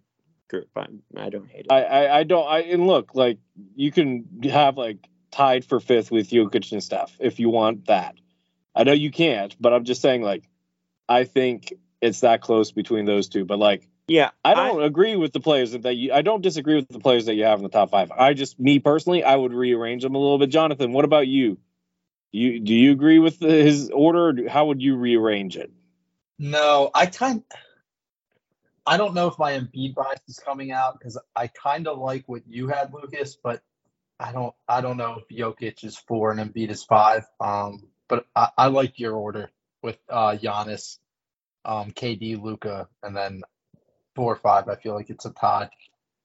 [0.50, 0.70] group.
[0.76, 0.86] I
[1.18, 1.72] I don't hate it.
[1.72, 2.48] I, I, I don't.
[2.48, 3.40] I and look like
[3.76, 4.98] you can have like
[5.32, 8.16] tied for fifth with Jokic and Steph if you want that.
[8.76, 10.44] I know you can't, but I'm just saying like
[11.08, 13.46] I think it's that close between those two.
[13.46, 16.12] But like yeah, I don't agree with the players that, that you.
[16.12, 18.12] I don't disagree with the players that you have in the top five.
[18.12, 20.50] I just me personally, I would rearrange them a little bit.
[20.50, 21.58] Jonathan, what about you?
[22.32, 24.28] You do you agree with the, his order?
[24.28, 25.72] Or do- how would you rearrange it?
[26.38, 27.44] No, I kind.
[28.86, 32.24] I don't know if my Embiid bias is coming out because I kind of like
[32.28, 33.62] what you had, Lucas, but
[34.20, 34.54] I don't.
[34.68, 37.24] I don't know if Jokic is four and Embiid is five.
[37.40, 39.50] Um, but I, I like your order
[39.82, 41.00] with uh Giannis,
[41.66, 43.42] um, KD, Luka, and then
[44.16, 44.70] four or five.
[44.70, 45.70] I feel like it's a tie.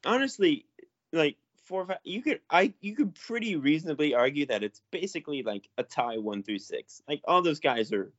[0.04, 0.66] honestly,
[1.12, 5.42] like four, or five, you could I you could pretty reasonably argue that it's basically
[5.42, 7.02] like a tie one through six.
[7.08, 8.12] Like all those guys are.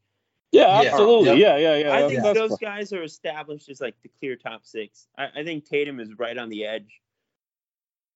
[0.52, 0.89] Yeah, Yeah.
[0.91, 1.28] absolutely.
[1.28, 1.38] Yep.
[1.39, 1.93] Yeah, yeah, yeah.
[1.93, 5.08] I think that's those guys are established as like the clear top six.
[5.17, 7.02] I, I think Tatum is right on the edge.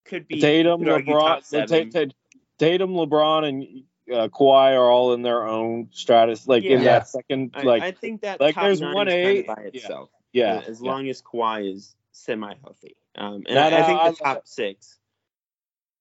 [0.06, 2.14] Could be Tatum, could LeBron, Ta-
[2.58, 6.48] Tatum, LeBron, and uh, Kawhi are all in their own stratus.
[6.48, 9.68] Like in that second, like I think that like top there's one A- by yeah.
[9.74, 10.10] itself.
[10.32, 10.92] yeah, as yeah.
[10.92, 12.96] long as Kawhi is semi healthy.
[13.16, 14.98] Um, and No, I, I think I- the top six.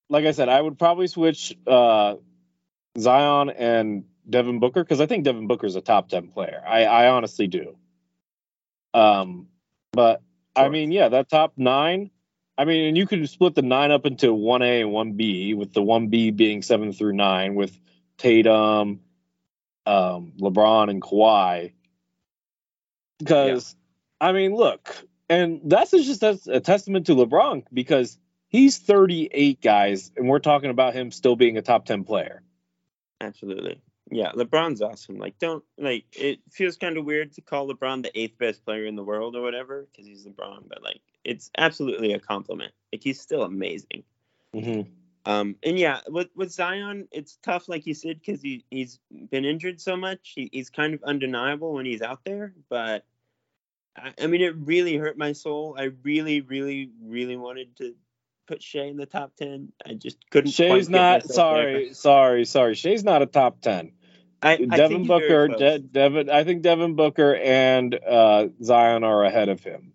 [0.08, 2.16] like I said, I would probably switch uh,
[2.98, 6.62] Zion and Devin Booker because I think Devin Booker is a top ten player.
[6.66, 7.76] I, I honestly do.
[8.94, 9.48] Um,
[9.92, 10.22] but
[10.54, 12.10] I mean, yeah, that top nine.
[12.58, 15.54] I mean, and you could split the nine up into one A and one B,
[15.54, 17.78] with the one B being seven through nine, with
[18.22, 19.00] Tatum,
[19.84, 21.72] um, LeBron, and Kawhi.
[23.18, 23.74] Because
[24.20, 24.94] I mean, look,
[25.28, 28.16] and that's just a, a testament to LeBron because
[28.48, 32.42] he's 38 guys, and we're talking about him still being a top 10 player.
[33.20, 33.80] Absolutely.
[34.10, 35.18] Yeah, LeBron's awesome.
[35.18, 36.04] Like, don't like.
[36.12, 39.34] It feels kind of weird to call LeBron the eighth best player in the world
[39.34, 42.72] or whatever because he's LeBron, but like, it's absolutely a compliment.
[42.92, 44.04] Like, he's still amazing.
[44.54, 44.90] Mm-hmm.
[45.24, 48.98] Um, and yeah, with with Zion, it's tough, like you said, because he he's
[49.30, 50.32] been injured so much.
[50.34, 53.04] He, he's kind of undeniable when he's out there, but
[53.96, 55.76] I, I mean, it really hurt my soul.
[55.78, 57.94] I really, really, really wanted to
[58.48, 59.72] put Shai in the top ten.
[59.86, 60.50] I just couldn't.
[60.50, 61.94] Shai's not sorry, there.
[61.94, 62.74] sorry, sorry.
[62.74, 63.92] Shai's not a top 10.
[64.42, 65.48] I, I Devin Booker.
[65.48, 69.92] De- Devin, I think Devin Booker and uh, Zion are ahead of him.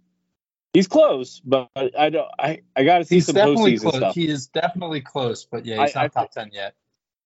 [0.73, 2.27] He's close, but I don't.
[2.37, 3.95] I, I got to see He's some definitely postseason close.
[3.95, 4.15] stuff.
[4.15, 6.75] He is definitely close, but yeah, he's I- not I top ten yet.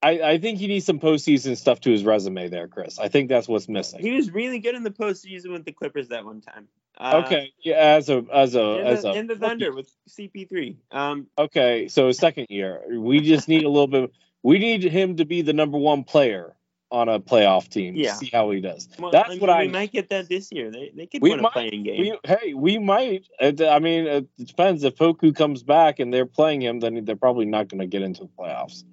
[0.04, 2.98] I, I think he needs some postseason stuff to his resume there, Chris.
[2.98, 4.00] I think that's what's missing.
[4.00, 6.68] He was really good in the postseason with the Clippers that one time.
[6.98, 10.76] Uh, okay, yeah, as a as a In as a in the Thunder with CP3.
[10.92, 14.12] Um, Okay, so second year, we just need a little bit.
[14.42, 16.56] We need him to be the number one player
[16.92, 17.96] on a playoff team.
[17.96, 18.14] Yeah.
[18.16, 18.90] See how he does.
[19.00, 19.62] well, That's I mean, what I.
[19.64, 20.72] we might get that this year.
[20.72, 22.00] They they could win a play-in game.
[22.00, 23.28] we, hey, we might.
[23.40, 24.84] I mean, it depends.
[24.84, 28.02] If Poku comes back and they're playing him, then they're probably not going to get
[28.02, 28.84] into the playoffs.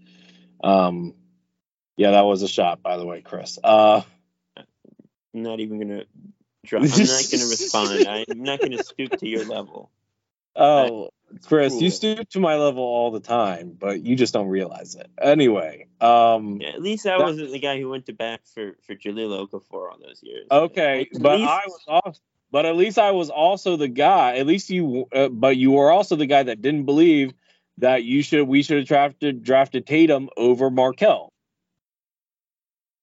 [0.63, 1.15] Um,
[1.97, 3.59] yeah, that was a shot, by the way, Chris.
[3.63, 4.03] Uh,
[4.57, 6.05] I'm not even gonna.
[6.65, 6.99] Drop, I'm not
[7.31, 8.09] gonna respond.
[8.09, 9.91] I'm not gonna stoop to your level.
[10.59, 11.11] Oh,
[11.47, 15.11] Chris, you stoop to my level all the time, but you just don't realize it.
[15.21, 18.77] Anyway, um, Yeah, at least I That- wasn't the guy who went to bat for
[18.83, 20.47] for Jahlil Okafor all those years.
[20.51, 24.37] Okay, but least- I was also, but at least I was also the guy.
[24.37, 27.35] At least you, uh, but you were also the guy that didn't believe
[27.79, 31.33] that you should we should have drafted drafted Tatum over Markelle.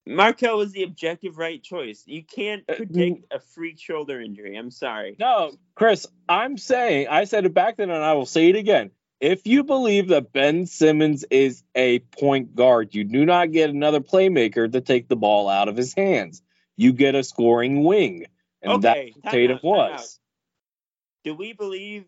[0.08, 2.04] Markelle was the objective right choice.
[2.06, 4.56] You can't Uh, predict a freak shoulder injury.
[4.56, 5.16] I'm sorry.
[5.20, 8.92] No, Chris, I'm saying I said it back then, and I will say it again.
[9.20, 14.02] If you believe that Ben Simmons is a point guard, you do not get another
[14.02, 16.44] playmaker to take the ball out of his hands.
[16.76, 18.26] You get a scoring wing,
[18.62, 20.20] and Okay, time Tatum out, was.
[21.24, 22.06] Do we believe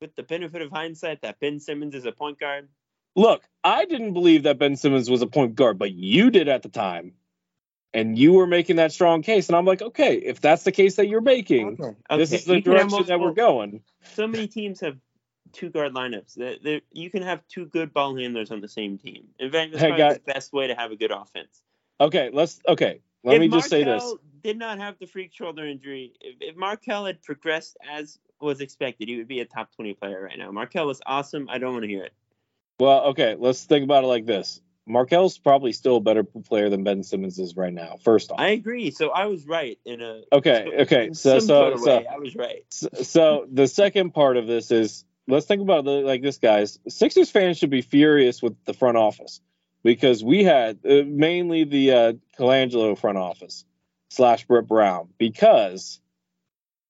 [0.00, 2.68] with the benefit of hindsight that Ben Simmons is a point guard?
[3.16, 6.62] Look, I didn't believe that Ben Simmons was a point guard, but you did at
[6.62, 7.12] the time.
[7.94, 9.48] And you were making that strong case.
[9.48, 12.56] And I'm like, okay, if that's the case that you're making, this Okay, is the
[12.56, 13.82] you can have direction that we're going.
[14.14, 14.98] So many teams have
[15.52, 16.34] two guard lineups.
[16.34, 19.28] That that- You can have two good ball handlers on the same team.
[19.38, 21.62] In fact, that's Hey, probably guy- the best way to have a good offense.
[22.00, 23.00] Okay, let's okay.
[23.22, 24.14] Let if me just say this.
[24.42, 26.12] Did not have the freak shoulder injury.
[26.20, 30.20] If, if Markelle had progressed as was expected, he would be a top twenty player
[30.20, 30.50] right now.
[30.50, 31.48] Markelle was awesome.
[31.48, 32.12] I don't want to hear it.
[32.80, 34.60] Well, okay, let's think about it like this.
[34.86, 37.96] Markelle's probably still a better player than Ben Simmons is right now.
[38.02, 38.90] First off, I agree.
[38.90, 42.64] So I was right in a Okay, okay, so- so- so- way, I was right.
[42.70, 46.78] so, so the second part of this is let's think about it like this, guys.
[46.88, 49.40] Sixers fans should be furious with the front office
[49.82, 53.64] because we had uh, mainly the uh, Colangelo front office
[54.10, 55.98] slash Brett Brown because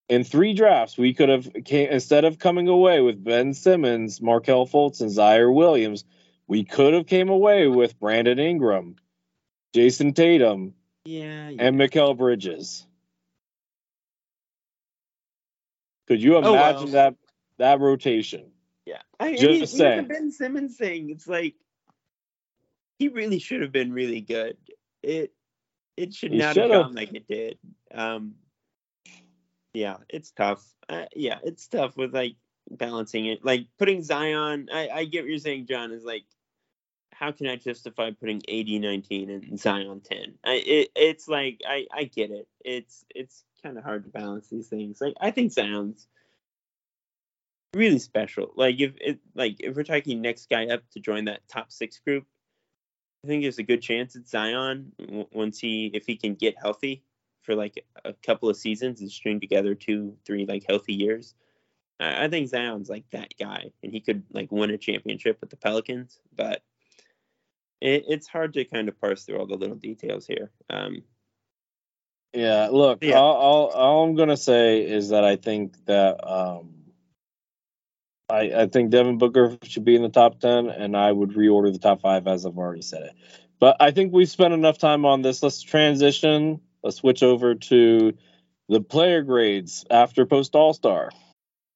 [0.08, 4.66] in three drafts we could have came, instead of coming away with Ben Simmons, Markelle
[4.66, 6.04] Fultz, and Zaire Williams,
[6.46, 8.96] we could have came away with Brandon Ingram,
[9.74, 11.48] Jayson Tatum, Yeah.
[11.50, 11.62] yeah.
[11.66, 12.86] and Mikal Bridges.
[16.06, 16.54] Could you Oh, well.
[16.54, 17.14] imagine that
[17.58, 18.52] that rotation?
[18.84, 20.02] Yeah, I, I Just mean, saying.
[20.02, 21.10] the Ben Simmons thing.
[21.10, 21.54] It's like
[22.98, 24.56] he really should have been really good.
[25.02, 25.32] It
[25.96, 26.70] it should He not have.
[26.70, 27.58] gone like it did.
[27.92, 28.34] Um,
[29.72, 30.62] yeah, it's tough.
[30.88, 32.36] Uh, yeah, it's tough with like
[32.70, 33.44] balancing it.
[33.44, 34.68] Like putting Zion.
[34.72, 35.92] I I get what you're saying, John.
[35.92, 36.24] Is like
[37.12, 40.34] how can I justify putting AD 19 and Zion 10?
[40.44, 42.48] I, it, it's like I I get it.
[42.64, 45.00] It's it's kind of hard to balance these things.
[45.00, 46.06] Like I think Zion's
[47.74, 48.52] really special.
[48.56, 51.98] Like if it like if we're talking next guy up to join that top six
[51.98, 52.26] group,
[53.24, 54.92] I think there's a good chance it's Zion
[55.32, 57.02] once he if he can get healthy
[57.42, 61.34] for like a couple of seasons and string together two three like healthy years.
[62.00, 65.50] I, I think Zion's like that guy, and he could like win a championship with
[65.50, 66.62] the Pelicans, but.
[67.80, 70.50] It, it's hard to kind of parse through all the little details here.
[70.70, 71.02] Um,
[72.34, 73.18] Yeah, look, Yeah.
[73.18, 76.74] All, all all I'm gonna say is that I think that um,
[78.28, 81.72] I I think Devin Booker should be in the top ten, and I would reorder
[81.72, 83.12] the top five as I've already said it.
[83.60, 85.42] But I think we've spent enough time on this.
[85.42, 86.60] Let's transition.
[86.82, 88.14] Let's switch over to
[88.68, 91.10] the player grades after post All Star.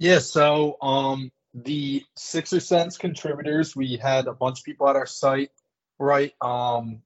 [0.00, 5.06] Yeah, so um the Sixer Sense contributors, we had a bunch of people at our
[5.06, 5.50] site,
[5.98, 7.02] write Um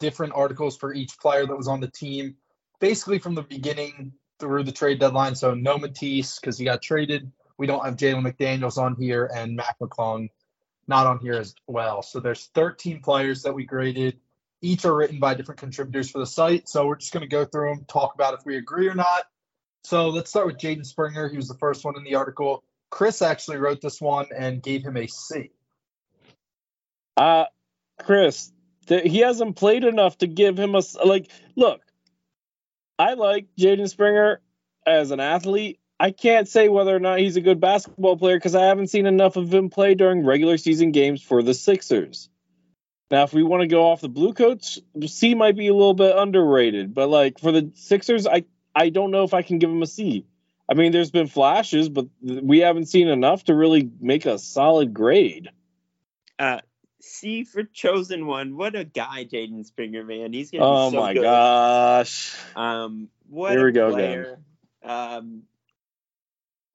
[0.00, 2.34] different articles for each player that was on the team,
[2.80, 5.36] basically from the beginning through the trade deadline.
[5.36, 7.30] So no Matisse because he got traded.
[7.58, 10.30] We don't have Jalen McDaniels on here and Mac McClung
[10.88, 12.02] not on here as well.
[12.02, 14.18] So there's 13 players that we graded.
[14.62, 16.68] Each are written by different contributors for the site.
[16.68, 19.26] So we're just going to go through them, talk about if we agree or not.
[19.84, 21.28] So let's start with Jaden Springer.
[21.28, 22.62] He was the first one in the article.
[22.90, 25.50] Chris actually wrote this one and gave him a C.
[27.16, 27.44] Uh,
[27.98, 28.52] Chris,
[28.86, 31.30] th- he hasn't played enough to give him a like.
[31.56, 31.80] Look,
[32.98, 34.40] I like Jaden Springer
[34.86, 35.78] as an athlete.
[35.98, 39.06] I can't say whether or not he's a good basketball player because I haven't seen
[39.06, 42.30] enough of him play during regular season games for the Sixers.
[43.10, 45.94] Now, if we want to go off the blue coats, C might be a little
[45.94, 48.44] bit underrated, but like for the Sixers, I
[48.74, 50.26] I don't know if I can give him a C.
[50.68, 54.94] I mean, there's been flashes, but we haven't seen enough to really make a solid
[54.94, 55.50] grade.
[56.38, 56.60] uh,
[57.00, 58.56] C for chosen one.
[58.56, 60.32] What a guy, Jaden Springer, man.
[60.32, 61.22] He's gonna Oh be so my good.
[61.22, 62.36] gosh.
[62.54, 64.38] Um, what Here a we go player.
[64.82, 65.42] Um,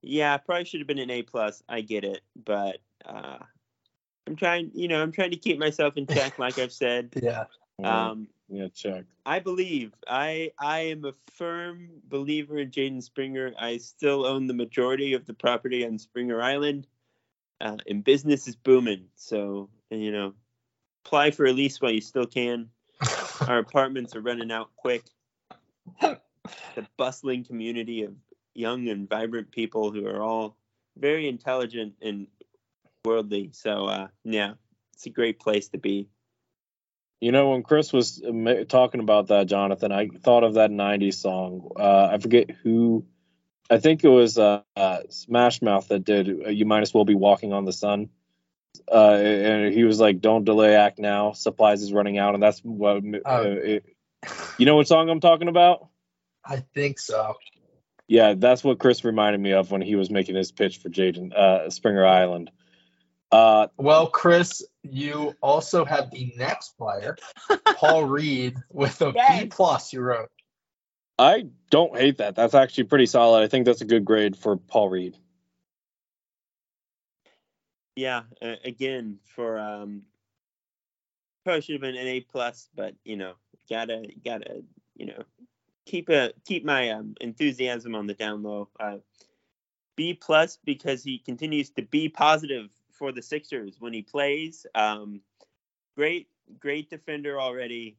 [0.02, 1.62] yeah, probably should have been an A plus.
[1.68, 3.38] I get it, but uh,
[4.26, 4.70] I'm trying.
[4.74, 7.12] You know, I'm trying to keep myself in check, like I've said.
[7.22, 7.44] Yeah.
[7.82, 9.04] Um, Yeah, check.
[9.24, 9.92] I believe.
[10.06, 13.52] I I am a firm believer in Jaden Springer.
[13.58, 16.86] I still own the majority of the property on Springer Island,
[17.60, 19.06] uh, and business is booming.
[19.16, 20.34] So you know,
[21.04, 22.70] apply for a lease while you still can.
[23.48, 25.02] Our apartments are running out quick.
[26.00, 28.14] The bustling community of
[28.54, 30.56] young and vibrant people who are all
[30.96, 32.28] very intelligent and
[33.04, 33.50] worldly.
[33.52, 34.54] So uh, yeah,
[34.94, 36.08] it's a great place to be.
[37.20, 41.14] You know, when Chris was uh, talking about that, Jonathan, I thought of that '90s
[41.14, 41.70] song.
[41.76, 43.06] Uh, I forget who.
[43.68, 46.28] I think it was uh, uh, Smash Mouth that did.
[46.28, 48.10] uh, You might as well be walking on the sun.
[48.92, 51.32] Uh, and he was like, "Don't delay, act now.
[51.32, 53.02] Supplies is running out." And that's what.
[53.04, 53.84] It,
[54.58, 55.88] you know what song I'm talking about?
[56.44, 57.34] I think so.
[58.08, 61.34] Yeah, that's what Chris reminded me of when he was making his pitch for Jaden
[61.34, 62.50] uh, Springer Island.
[63.32, 67.16] Uh, Well, Chris, you also have the next player,
[67.76, 69.46] Paul Reed, with a B Yes.
[69.50, 69.92] plus.
[69.92, 70.30] You wrote.
[71.18, 72.34] I don't hate that.
[72.36, 73.42] That's actually pretty solid.
[73.42, 75.16] I think that's a good grade for Paul Reed.
[77.96, 80.02] Yeah, uh, again for um,
[81.44, 83.32] probably should have been an A plus, but you know,
[83.70, 84.62] gotta gotta
[84.96, 85.22] you know
[85.86, 88.68] keep a keep my um, enthusiasm on the down low.
[88.78, 88.98] Uh,
[89.96, 92.68] B plus because he continues to be positive
[92.98, 94.66] for the Sixers when he plays.
[94.74, 95.20] Um,
[95.96, 96.28] great
[96.58, 97.96] great defender already.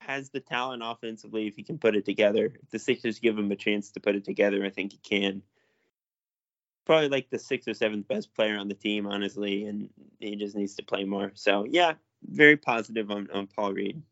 [0.00, 2.52] Has the talent offensively if he can put it together.
[2.62, 5.42] If the Sixers give him a chance to put it together, I think he can
[6.84, 9.88] probably like the sixth or seventh best player on the team, honestly, and
[10.20, 11.32] he just needs to play more.
[11.34, 14.02] So yeah, very positive on, on Paul Reed.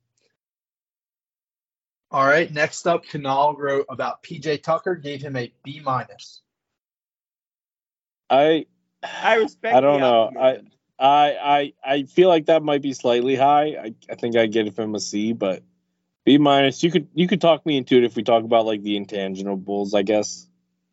[2.10, 2.52] All right.
[2.52, 6.42] Next up, Kunal wrote about PJ Tucker, gave him a B minus.
[8.28, 8.66] I
[9.02, 9.74] I respect.
[9.74, 10.22] I don't the know.
[10.22, 10.68] optimism.
[10.98, 13.76] I I I feel like that might be slightly high.
[13.76, 15.62] I, I think I'd get him a C, but
[16.24, 16.82] B minus.
[16.82, 19.94] You could you could talk me into it if we talk about like the intangibles,
[19.94, 20.46] I guess.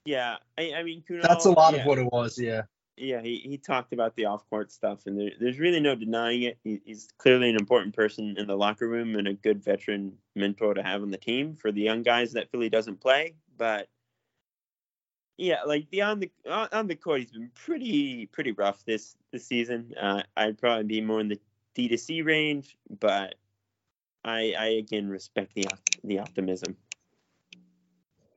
[0.06, 2.40] yeah, I, I mean, Kunal, That's a lot yeah, of what it was.
[2.40, 2.64] Yeah.
[3.02, 6.44] Yeah, he, he talked about the off court stuff, and there, there's really no denying
[6.44, 6.58] it.
[6.66, 10.74] He, he's clearly an important person in the locker room and a good veteran mentor
[10.74, 13.36] to have on the team for the young guys that Philly doesn't play.
[13.58, 13.88] But
[15.40, 19.94] yeah, like beyond the on, the court, he's been pretty pretty rough this this season.
[20.00, 21.40] Uh, I'd probably be more in the
[21.76, 23.36] D to C range, but
[24.24, 25.66] I I again respect the
[26.04, 26.76] the optimism.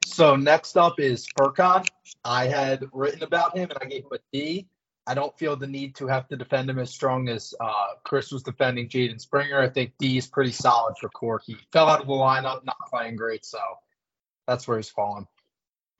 [0.04, 1.88] So next up is Furkan.
[2.24, 4.68] I had written about him and I gave him a D.
[5.04, 8.30] I don't feel the need to have to defend him as strong as uh, Chris
[8.30, 9.60] was defending Jaden Springer.
[9.60, 11.42] I think D is pretty solid for Cork.
[11.44, 13.58] He fell out of the lineup, not playing great, so
[14.46, 15.26] that's where he's falling.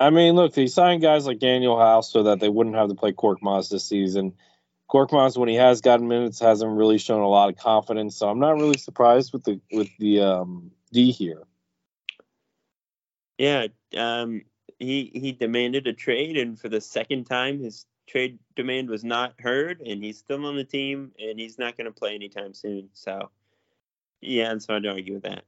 [0.03, 2.95] I mean, look, they signed guys like Danuel House so that they wouldn't have to
[2.97, 4.35] play Korkmaz this season.
[4.91, 8.17] Korkmaz, when he has gotten minutes, hasn't really shown a lot of confidence.
[8.17, 11.45] So I'm not really surprised with the with the um, D here.
[13.39, 14.43] Yeah, um,
[14.81, 19.35] he he demanded a trade, and for the second time, his trade demand was not
[19.39, 22.89] heard, and he's still on the team, and he's not going to play anytime soon.
[22.93, 23.31] So,
[24.21, 25.45] yeah, it's hard to argue with that.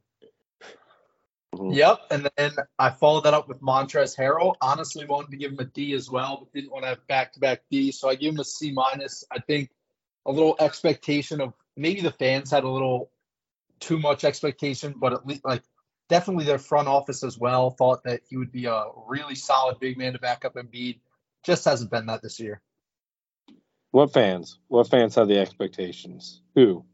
[1.58, 1.74] Mhm.
[1.74, 1.98] Yep.
[2.10, 4.54] And then I followed that up with Montrezl Harrell.
[4.60, 7.32] Honestly, wanted to give him a D as well, but didn't want to have back
[7.34, 7.92] to back D.
[7.92, 9.24] So I gave him a C minus.
[9.30, 9.70] I think
[10.26, 13.10] a little expectation of maybe the fans had a little
[13.80, 15.62] too much expectation, but at least like
[16.08, 19.98] definitely their front office as well thought that he would be a really solid big
[19.98, 21.00] man to back up Embiid.
[21.42, 22.62] Just hasn't been that this year.
[23.90, 24.58] What fans?
[24.68, 26.40] What fans have the expectations?
[26.54, 26.84] Who?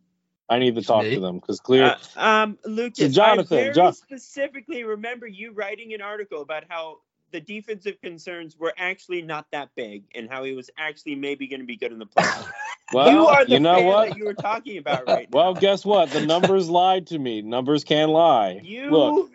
[0.51, 1.15] I need to talk Me?
[1.15, 1.97] to them because clear.
[2.17, 6.99] Uh, um, Lucas, Jonathan, I very Jon- specifically remember you writing an article about how
[7.31, 11.61] the defensive concerns were actually not that big, and how he was actually maybe going
[11.61, 12.51] to be good in the playoffs.
[12.93, 14.09] well, you are the know fan what?
[14.09, 15.39] that you were talking about right now.
[15.39, 15.61] Well, now.
[15.61, 16.11] guess what?
[16.11, 17.43] The numbers lied to me.
[17.43, 18.61] Numbers can lie.
[18.65, 19.31] you Look,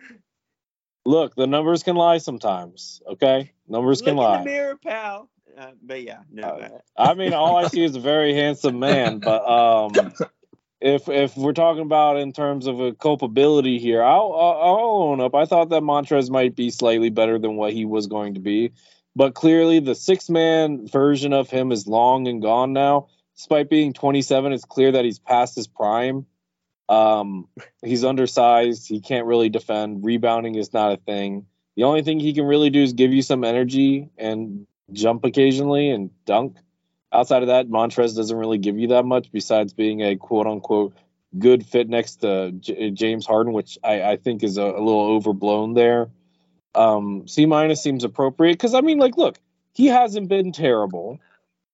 [1.06, 3.00] look, the numbers can lie sometimes.
[3.06, 4.38] Okay, numbers look can in lie.
[4.40, 5.30] the mirror, pal.
[5.56, 6.42] Uh, but yeah, no.
[6.42, 9.20] Uh, I mean, all I see is a very handsome man.
[9.20, 9.94] But um,
[10.86, 15.34] if if we're talking about in terms of a culpability here, I'll, I'll own up.
[15.34, 18.72] I thought that Montrezl might be slightly better than what he was going to be,
[19.16, 23.08] but clearly the six man version of him is long and gone now.
[23.36, 26.24] Despite being 27, it's clear that he's past his prime.
[26.88, 27.48] Um,
[27.84, 28.88] he's undersized.
[28.88, 30.04] He can't really defend.
[30.04, 31.46] Rebounding is not a thing.
[31.76, 35.90] The only thing he can really do is give you some energy and jump occasionally
[35.90, 36.56] and dunk.
[37.16, 40.94] Outside of that, Montrezl doesn't really give you that much besides being a quote unquote
[41.38, 45.16] good fit next to J- James Harden, which I, I think is a, a little
[45.16, 46.10] overblown there.
[46.74, 49.38] Um, C minus seems appropriate because I mean, like, look,
[49.72, 51.18] he hasn't been terrible.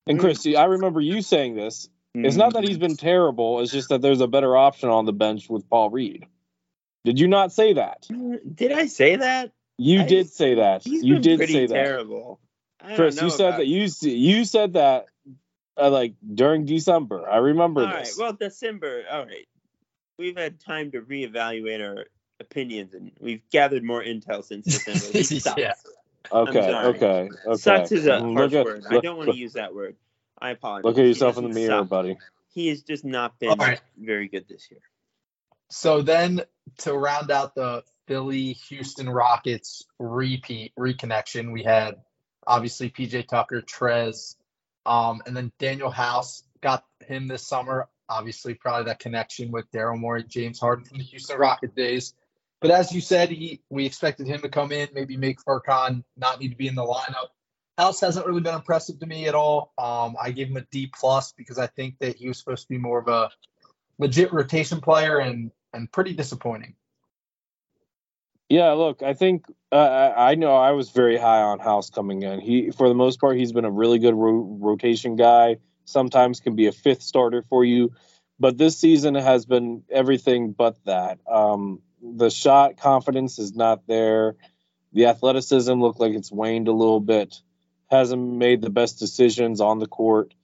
[0.07, 1.89] And Christy, I remember you saying this.
[2.15, 3.61] It's not that he's been terrible.
[3.61, 6.27] It's just that there's a better option on the bench with Paul Reed.
[7.05, 8.07] Did you not say that?
[8.55, 9.51] Did I say that?
[9.79, 10.87] You I- did say that.
[10.87, 11.75] You did say that.
[11.75, 12.39] terrible.
[12.83, 15.07] I don't Chris, you said that you you said that
[15.77, 17.29] uh, like during December.
[17.29, 18.05] I remember All right.
[18.05, 18.19] this.
[18.19, 19.05] Well, December.
[19.11, 19.47] All right.
[20.19, 22.07] We've had time to reevaluate our
[22.41, 25.53] opinions, and we've gathered more intel since December.
[25.61, 25.73] Yeah.
[26.31, 27.57] okay, okay, okay.
[27.57, 28.85] Sucks is a harsh look at- word.
[28.89, 29.97] I don't want to use that word.
[30.41, 30.85] I apologize.
[30.85, 31.89] Look at yourself in the mirror, suck.
[31.89, 32.17] buddy.
[32.53, 33.81] He has just not been All right.
[33.97, 34.81] very good this year.
[35.71, 36.43] So then
[36.79, 41.97] to round out the Philly Houston Rockets repeat reconnection, we had
[42.47, 44.37] obviously PJ Tucker, Trez,
[44.87, 47.89] um, and then Danuel House got him this summer.
[48.09, 52.15] Obviously, probably that connection with Daryl Morey, James Harden from the Houston Rocket days.
[52.61, 56.41] But as you said, he we expected him to come in, maybe make Furkan not
[56.41, 57.29] need to be in the lineup.
[57.79, 59.73] House hasn't really been impressive to me at all.
[59.79, 62.69] Um, I gave him a D plus because I think that he was supposed to
[62.69, 63.31] be more of a
[63.99, 66.75] legit rotation player and and pretty disappointing.
[68.53, 72.39] Yeah, look, I think uh, I know I was very high on House coming in.
[72.39, 75.57] He, for the most part, he's been a really good ro- rotation guy.
[75.87, 77.95] Sometimes can be a fifth starter for you,
[78.39, 81.19] but this season has been everything but that.
[81.27, 84.35] Um, the shot confidence is not there.
[84.93, 87.41] The athleticism looked like it's waned a little bit.
[87.91, 90.35] Hasn't made the best decisions on the court.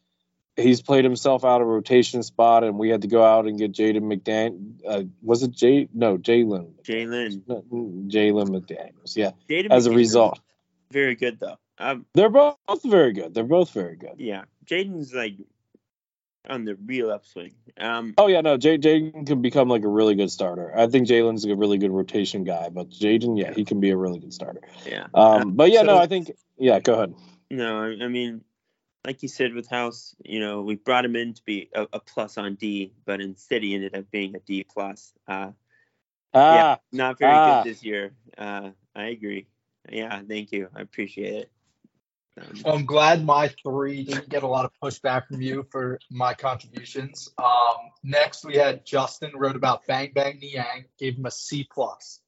[0.58, 3.72] He's played himself out of rotation spot, and we had to go out and get
[3.72, 4.58] Jaden McDaniel.
[4.86, 5.88] Uh, was it Jay?
[5.94, 6.72] No, Jalen.
[6.82, 7.42] Jalen.
[7.46, 9.16] Jalen McDaniels.
[9.16, 9.30] Yeah.
[9.48, 10.40] Jaden As a result,
[10.90, 11.56] very good though.
[11.78, 13.34] Um, they're both very good.
[13.34, 14.14] They're both very good.
[14.18, 15.34] yeah, Jaden's like
[16.48, 17.52] on the real upswing.
[17.78, 20.72] Um, Oh yeah, no, Jaden can become like a really good starter.
[20.76, 23.96] I think Jalen's a really good rotation guy, but Jaden, yeah, he can be a
[23.96, 24.62] really good starter.
[24.86, 25.06] yeah.
[25.14, 26.80] Um, but yeah, no, I think yeah.
[26.80, 27.14] Go ahead.
[27.50, 28.42] No, I, I mean,
[29.04, 32.00] like you said with House, you know, we brought him in to be a, a
[32.00, 35.12] plus on D, but instead he ended up being a D plus.
[35.26, 35.52] Uh,
[36.34, 37.62] yeah, Ah, not very ah.
[37.62, 38.12] good this year.
[38.36, 39.46] Uh, I agree.
[39.90, 40.68] Yeah, thank you.
[40.74, 41.50] I appreciate it.
[42.40, 45.98] Um, Well, I'm glad my three didn't get a lot of pushback from you for
[46.10, 47.28] my contributions.
[47.38, 52.20] Um, next, we had Justin wrote about Bang Bang Niang, gave him a C plus.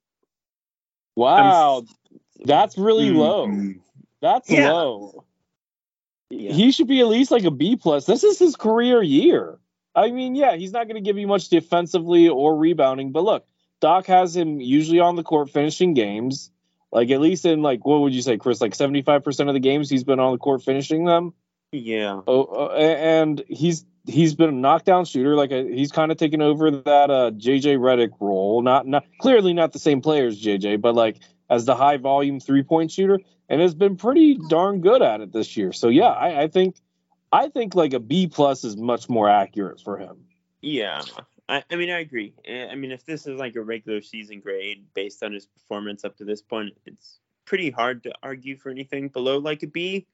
[1.16, 1.84] wow,
[2.44, 3.74] that's really mm, low.
[4.20, 4.72] That's Yeah.
[4.72, 5.24] low.
[6.30, 6.52] Yeah.
[6.52, 8.06] He should be at least like a B plus.
[8.06, 9.58] This is his career year.
[9.94, 13.46] I mean, yeah, he's not going to give you much defensively or rebounding, but look,
[13.80, 16.50] Doc has him usually on the court finishing games.
[16.92, 18.60] Like at least in like what would you say, Chris?
[18.60, 21.34] Like seventy five percent of the games he's been on the court finishing them.
[21.72, 22.20] Yeah.
[22.26, 25.36] Oh, uh, and he's he's been a knockdown shooter.
[25.36, 28.62] Like a, he's kind of taken over that uh, JJ Redick role.
[28.62, 31.18] Not not clearly not the same player as JJ, but like
[31.48, 33.20] as the high volume three point shooter,
[33.50, 35.72] and has been pretty darn good at it this year.
[35.72, 36.76] So yeah, I, I think
[37.32, 40.24] I think like a B plus is much more accurate for him.
[40.62, 41.02] Yeah,
[41.48, 42.32] I, I mean, I agree.
[42.46, 46.04] Eh, I mean, if this is like a regular season grade based on his performance
[46.04, 50.06] up to this point, it's pretty hard to argue for anything below like a B.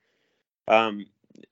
[0.68, 1.06] Um,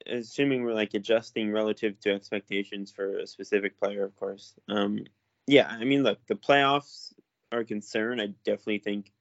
[0.06, 4.54] assuming we're like adjusting relative to expectations for a specific player, of course.
[4.68, 5.04] Um,
[5.46, 7.12] yeah, I mean, look, the playoffs
[7.52, 8.20] are a concern.
[8.20, 9.12] I definitely think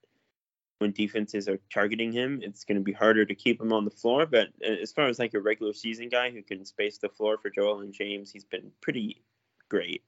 [0.83, 3.91] when defenses are targeting him, it's going to be harder to keep him on the
[3.91, 4.25] floor.
[4.25, 7.37] But uh, as far as like a regular season guy who can space the floor
[7.37, 9.23] for Joel and James, he's been pretty
[9.69, 10.03] great.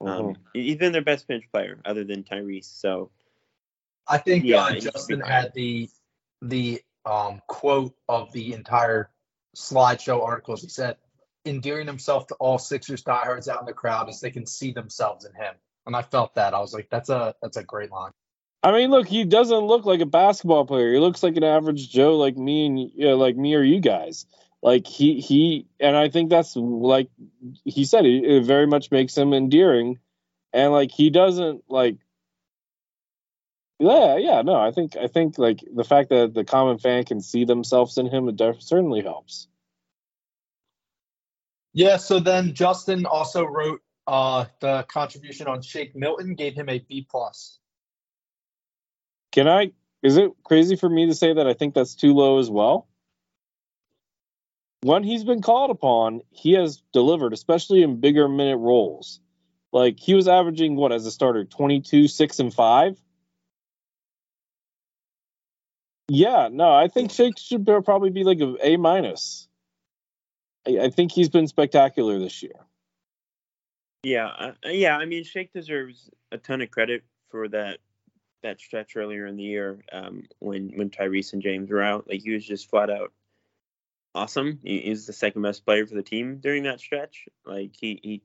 [0.00, 2.64] Um, he's been their best bench player other than Tyrese.
[2.64, 3.10] So
[4.08, 5.90] I think Yeah, uh, Justin had the
[6.40, 9.10] the um, quote of the entire
[9.54, 10.62] slideshow articles.
[10.62, 10.96] He said,
[11.44, 15.26] endearing himself to all Sixers diehards out in the crowd as they can see themselves
[15.26, 15.54] in him.
[15.84, 16.54] And I felt that.
[16.54, 18.12] I was like, that's a that's a great line.
[18.62, 20.92] I mean, look, he doesn't look like a basketball player.
[20.92, 23.80] He looks like an average Joe, like me and you know, like me or you
[23.80, 24.26] guys.
[24.62, 27.10] Like he he, and I think that's like
[27.64, 29.98] he said, it, it very much makes him endearing,
[30.52, 31.96] and like he doesn't like.
[33.80, 37.20] Yeah, yeah, no, I think I think like the fact that the common fan can
[37.20, 39.48] see themselves in him, it def- certainly helps.
[41.72, 46.78] Yeah, so then Justin also wrote uh, the contribution on Shake Milton, gave him a
[46.78, 47.58] B plus.
[49.32, 49.72] Can I?
[50.02, 52.86] Is it crazy for me to say that I think that's too low as well?
[54.82, 59.20] When he's been called upon, he has delivered, especially in bigger minute roles.
[59.72, 63.00] Like he was averaging what as a starter, 22, 6, and 5.
[66.08, 69.48] Yeah, no, I think Shake should probably be like a A minus.
[70.66, 72.52] I, think he's been spectacular this year.
[74.02, 74.96] yeah, uh, yeah.
[74.96, 77.78] I mean, Shake deserves a ton of credit for that
[78.42, 82.08] that stretch earlier in the year um, when when Tyrese and James were out.
[82.08, 83.12] Like he was just flat out
[84.14, 84.58] awesome.
[84.62, 87.26] He, he was the second best player for the team during that stretch.
[87.44, 88.22] Like he he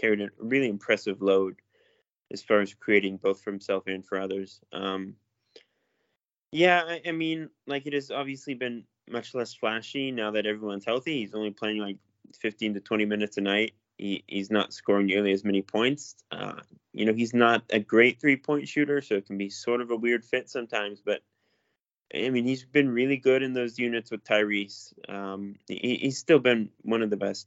[0.00, 1.56] carried a really impressive load
[2.32, 4.60] as far as creating both for himself and for others.
[4.72, 5.16] Um,
[6.50, 10.84] yeah, I, I mean, like it has obviously been much less flashy now that everyone's
[10.84, 11.20] healthy.
[11.20, 11.98] He's only playing like
[12.38, 13.72] 15 to 20 minutes a night.
[13.98, 16.16] He, he's not scoring nearly as many points.
[16.30, 16.60] Uh,
[16.92, 19.90] you know, he's not a great three point shooter, so it can be sort of
[19.90, 21.00] a weird fit sometimes.
[21.04, 21.22] But
[22.14, 24.92] I mean, he's been really good in those units with Tyrese.
[25.08, 27.46] Um, he, he's still been one of the best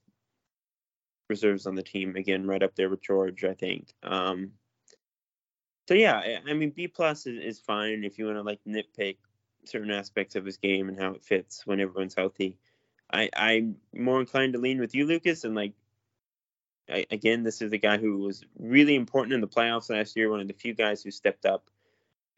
[1.30, 2.16] reserves on the team.
[2.16, 3.94] Again, right up there with Georges, I think.
[4.04, 4.52] Um,
[5.88, 9.18] so yeah, I mean, B plus is, is fine if you want to like nitpick
[9.66, 12.58] certain aspects of his game and how it fits when everyone's healthy.
[13.12, 15.74] I, I'm more inclined to lean with you, Lucas, and like
[16.90, 20.30] I, again, this is a guy who was really important in the playoffs last year,
[20.30, 21.70] one of the few guys who stepped up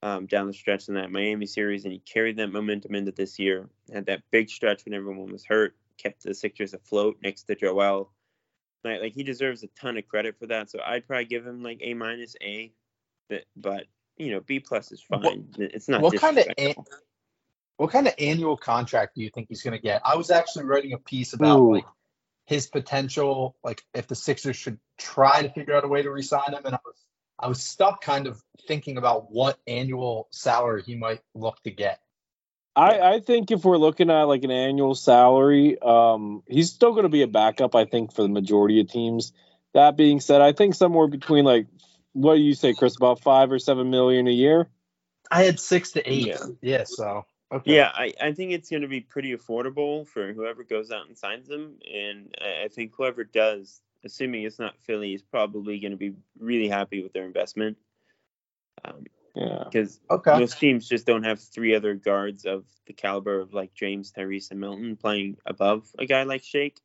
[0.02, 3.40] um, down the stretch in that Miami series, and he carried that momentum into this
[3.40, 3.70] year.
[3.92, 8.12] Had that big stretch when everyone was hurt, kept the Sixers afloat next to Joel.
[8.84, 10.70] Like, like he deserves a ton of credit for that.
[10.70, 12.72] So I'd probably give him like A minus A,
[13.56, 13.88] but,
[14.18, 15.22] you know B plus is fine.
[15.22, 16.02] What, it's not.
[16.02, 16.76] What kind of
[17.78, 20.02] what kind of annual contract do you think he's going to get?
[20.04, 21.76] I was actually writing a piece about Ooh.
[21.76, 21.86] like
[22.48, 26.54] his potential, like if the Sixers should try to figure out a way to resign
[26.54, 27.06] him, and I was
[27.38, 32.00] I was stuck kind of thinking about what annual salary he might look to get.
[32.76, 37.04] I, I think if we're looking at like an annual salary, um, he's still going
[37.04, 37.76] to be a backup.
[37.76, 39.34] I think for the majority of teams.
[39.74, 41.68] That being said, I think somewhere between like
[42.14, 42.96] what do you say, Chris?
[42.96, 44.70] About five or seven million a year.
[45.30, 46.28] I had six to eight.
[46.28, 46.46] Yeah.
[46.62, 47.76] yeah so Okay.
[47.76, 51.18] Yeah, I, I think it's going to be pretty affordable for whoever goes out and
[51.18, 51.80] signs them.
[51.94, 56.68] And I think whoever does, assuming it's not Philly, is probably going to be really
[56.68, 57.78] happy with their investment.
[58.84, 59.64] Um, yeah.
[59.64, 60.38] Because okay.
[60.38, 64.52] most teams just don't have three other guards of the caliber of like James, Tyrese,
[64.52, 66.82] and Milton playing above a guy like Shake.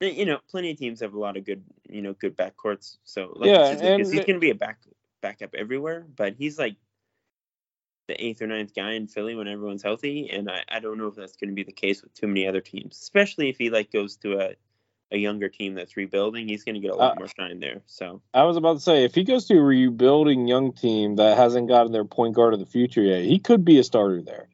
[0.00, 2.96] You know, plenty of teams have a lot of good, you know, good backcourts.
[3.04, 4.78] So like, yeah, and he's going to be a back
[5.22, 6.76] backup everywhere, but he's like
[8.06, 11.06] the eighth or ninth guy in Philly when everyone's healthy, and I, I don't know
[11.06, 13.70] if that's going to be the case with too many other teams, especially if he
[13.70, 14.54] like goes to a
[15.12, 17.82] a younger team that's rebuilding, he's going to get a lot uh, more shine there.
[17.86, 21.36] So I was about to say, if he goes to a rebuilding young team that
[21.36, 24.48] hasn't gotten their point guard of the future yet, he could be a starter there.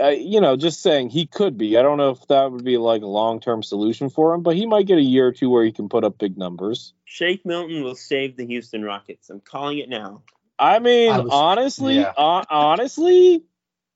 [0.00, 1.76] Uh, you know, just saying he could be.
[1.76, 4.54] I don't know if that would be like a long term solution for him, but
[4.54, 6.94] he might get a year or two where he can put up big numbers.
[7.04, 9.28] Shake Milton will save the Houston Rockets.
[9.28, 10.22] I'm calling it now.
[10.62, 12.12] I mean, I was, honestly, yeah.
[12.16, 13.42] uh, honestly,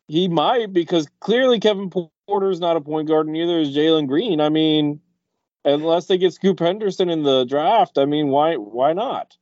[0.08, 4.40] he might because clearly Kevin Porter is not a point guard, neither is Jalen Green.
[4.40, 5.00] I mean,
[5.64, 9.36] unless they get Scoot Henderson in the draft, I mean, why why not?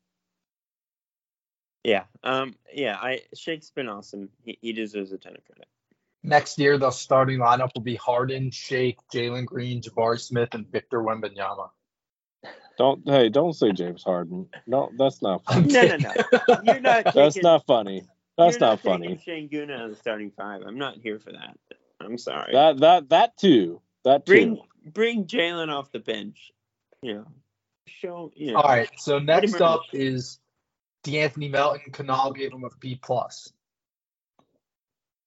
[1.82, 2.98] Yeah, um, yeah.
[3.00, 4.28] I Shake's been awesome.
[4.44, 5.66] He, he deserves a ton of credit.
[6.22, 10.98] Next year, the starting lineup will be Harden, Shake, Jalen Green, Jabari Smith, and Victor
[10.98, 11.70] Wembanyama.
[12.76, 14.48] Don't hey, don't say James Harden.
[14.66, 15.68] No, that's not funny.
[15.72, 16.12] No, no, no.
[16.64, 17.04] You're not.
[17.04, 18.02] Taking, that's not funny.
[18.36, 19.20] That's not, not funny.
[19.26, 20.62] Sengun out of the starting five.
[20.66, 21.56] I'm not here for that.
[22.00, 22.52] I'm sorry.
[22.52, 23.80] That that that too.
[24.04, 24.62] That bring too.
[24.90, 26.50] bring Jalen off the bench.
[27.00, 27.26] You know,
[27.86, 28.32] show.
[28.34, 28.56] You.
[28.56, 28.90] All right.
[28.96, 30.40] So next up is
[31.04, 31.92] De'Anthony Melton.
[31.92, 33.52] Kunal gave him a B plus.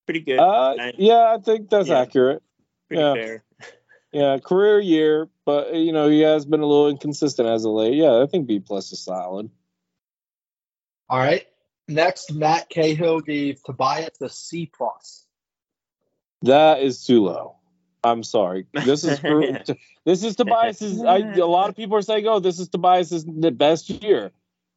[0.06, 0.40] Pretty good.
[0.40, 2.02] Uh, yeah, I think that's yeah.
[2.02, 2.44] accurate.
[2.88, 3.14] Pretty yeah.
[3.14, 3.44] fair.
[4.14, 7.72] Yeah, career year, but uh, you know he has been a little inconsistent as of
[7.72, 7.96] late.
[7.96, 9.50] Yeah, I think B plus is solid.
[11.10, 11.48] All right.
[11.88, 15.26] Next, Matt Cahill gave Tobias a C plus.
[16.42, 17.56] That is too low.
[18.04, 18.68] I'm sorry.
[18.74, 19.42] This is for,
[20.04, 21.02] this is Tobias's.
[21.02, 24.32] I, a lot of people are saying, "Oh, this is Tobias's the best year."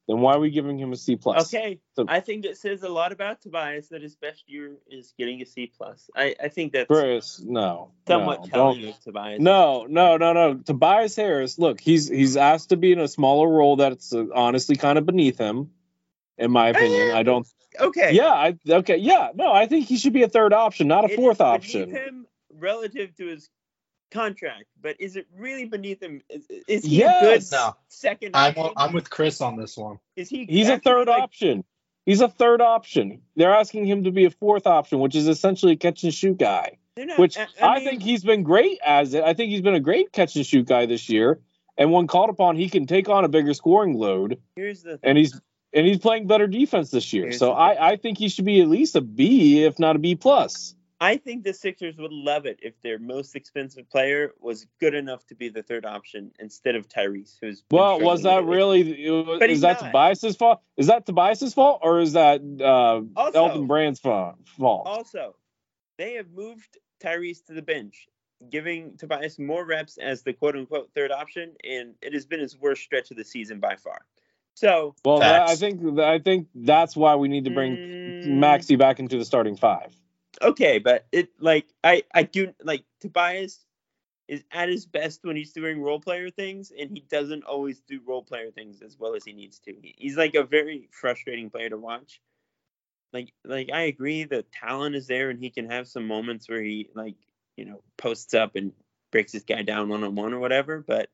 [0.08, 1.46] Then why are we giving him a C plus?
[1.46, 5.14] Okay, so, I think it says a lot about Tobias that his best year is
[5.16, 6.10] getting a C plus.
[6.16, 7.40] I, I think that's Chris.
[7.40, 9.40] No, somewhat no, telling of Tobias.
[9.40, 10.54] No, no, no, no.
[10.54, 11.58] Tobias Harris.
[11.58, 15.06] Look, he's he's asked to be in a smaller role that's uh, honestly kind of
[15.06, 15.70] beneath him,
[16.38, 17.12] in my opinion.
[17.12, 17.46] I don't.
[17.78, 18.12] Okay.
[18.12, 18.32] Yeah.
[18.32, 18.96] I okay.
[18.96, 19.28] Yeah.
[19.34, 21.90] No, I think he should be a third option, not a it fourth option.
[21.90, 23.48] Him relative to his
[24.10, 26.22] contract, but is it really beneath him?
[26.28, 27.22] Is, is he yes.
[27.22, 27.76] a good no.
[27.88, 28.30] second?
[28.34, 29.98] I'm, I'm with Chris on this one.
[30.16, 30.44] Is he?
[30.44, 31.64] He's a third like, option.
[32.06, 33.20] He's a third option.
[33.36, 36.38] They're asking him to be a fourth option, which is essentially a catch and shoot
[36.38, 36.78] guy.
[36.96, 39.24] Not, which I, I, mean, think he's been great as it.
[39.24, 41.40] I think he's been a great catch and shoot guy this year.
[41.78, 44.38] And when called upon, he can take on a bigger scoring load.
[44.56, 45.40] Here's the and he's
[45.72, 47.32] and he's playing better defense this year.
[47.32, 50.14] so I, I think he should be at least a B, if not a B
[50.16, 50.74] plus.
[51.02, 55.26] I think the Sixers would love it if their most expensive player was good enough
[55.28, 57.98] to be the third option instead of Tyrese, who's well.
[58.00, 58.82] Was that really?
[59.38, 59.86] But is that not.
[59.86, 60.60] Tobias's fault?
[60.76, 64.36] Is that Tobias's fault, or is that uh, also, Elton Brand's fault?
[64.58, 65.36] Also,
[65.96, 68.06] they have moved Tyrese to the bench,
[68.50, 72.58] giving Tobias more reps as the quote unquote third option, and it has been his
[72.58, 74.04] worst stretch of the season by far.
[74.52, 78.38] So Well, that, I think I think that's why we need to bring Mm.
[78.38, 79.94] Maxey back into the starting five.
[80.42, 83.64] Okay, but it like I I do like Tobias
[84.28, 88.00] is at his best when he's doing role player things, and he doesn't always do
[88.06, 89.74] role player things as well as he needs to.
[89.82, 92.20] He's like a very frustrating player to watch.
[93.12, 96.62] Like like I agree, the talent is there, and he can have some moments where
[96.62, 97.16] he like
[97.56, 98.72] you know posts up and
[99.10, 100.84] breaks this guy down one on one or whatever.
[100.86, 101.08] But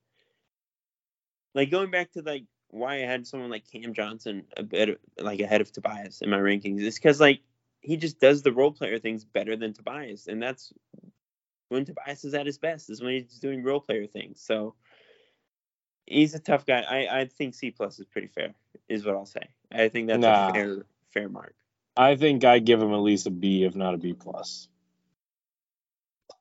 [1.54, 5.40] like going back to like why I had someone like Cam Johnson a bit like
[5.40, 7.40] ahead of Tobias in my rankings is because like
[7.86, 10.72] he just does the role player things better than Tobias, and that's
[11.68, 14.40] when Tobias is at his best is when he's doing role player things.
[14.42, 14.74] So
[16.04, 16.80] he's a tough guy.
[16.82, 18.54] I, I think C plus is pretty fair,
[18.88, 19.48] is what I'll say.
[19.70, 20.48] I think that's Nah.
[20.48, 21.54] a fair fair mark.
[21.96, 24.68] I think I give him at least a B, if not a B plus.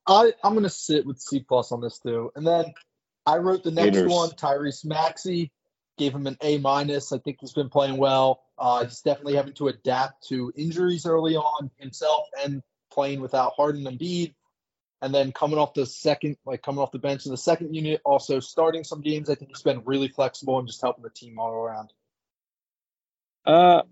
[0.07, 2.73] I I'm gonna sit with C plus on this too, and then
[3.25, 4.11] I wrote the next Haters.
[4.11, 4.29] one.
[4.31, 5.51] Tyrese Maxey
[5.97, 7.11] gave him an A minus.
[7.11, 8.43] I think he's been playing well.
[8.57, 13.85] Uh, he's definitely having to adapt to injuries early on himself and playing without Harden
[13.85, 14.33] and Embiid.
[15.01, 18.01] And then coming off the second, like coming off the bench in the second unit,
[18.05, 19.29] also starting some games.
[19.29, 21.91] I think he's been really flexible and just helping the team all around.
[23.45, 23.83] Uh,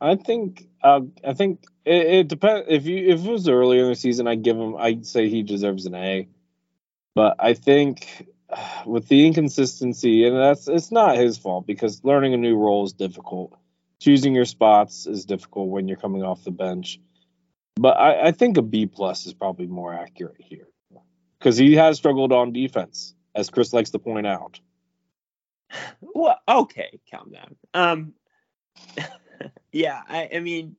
[0.00, 2.66] I think uh, I think it, it depends.
[2.68, 4.76] If you if it was earlier in the season, I'd give him.
[4.76, 6.28] I'd say he deserves an A.
[7.14, 8.26] But I think
[8.86, 12.92] with the inconsistency, and that's it's not his fault because learning a new role is
[12.92, 13.56] difficult.
[14.00, 17.00] Choosing your spots is difficult when you're coming off the bench.
[17.76, 20.68] But I, I think a B plus is probably more accurate here
[21.38, 24.60] because he has struggled on defense, as Chris likes to point out.
[26.00, 27.56] Well, okay, calm down.
[27.74, 28.14] Um,
[29.72, 30.76] yeah, I, I mean,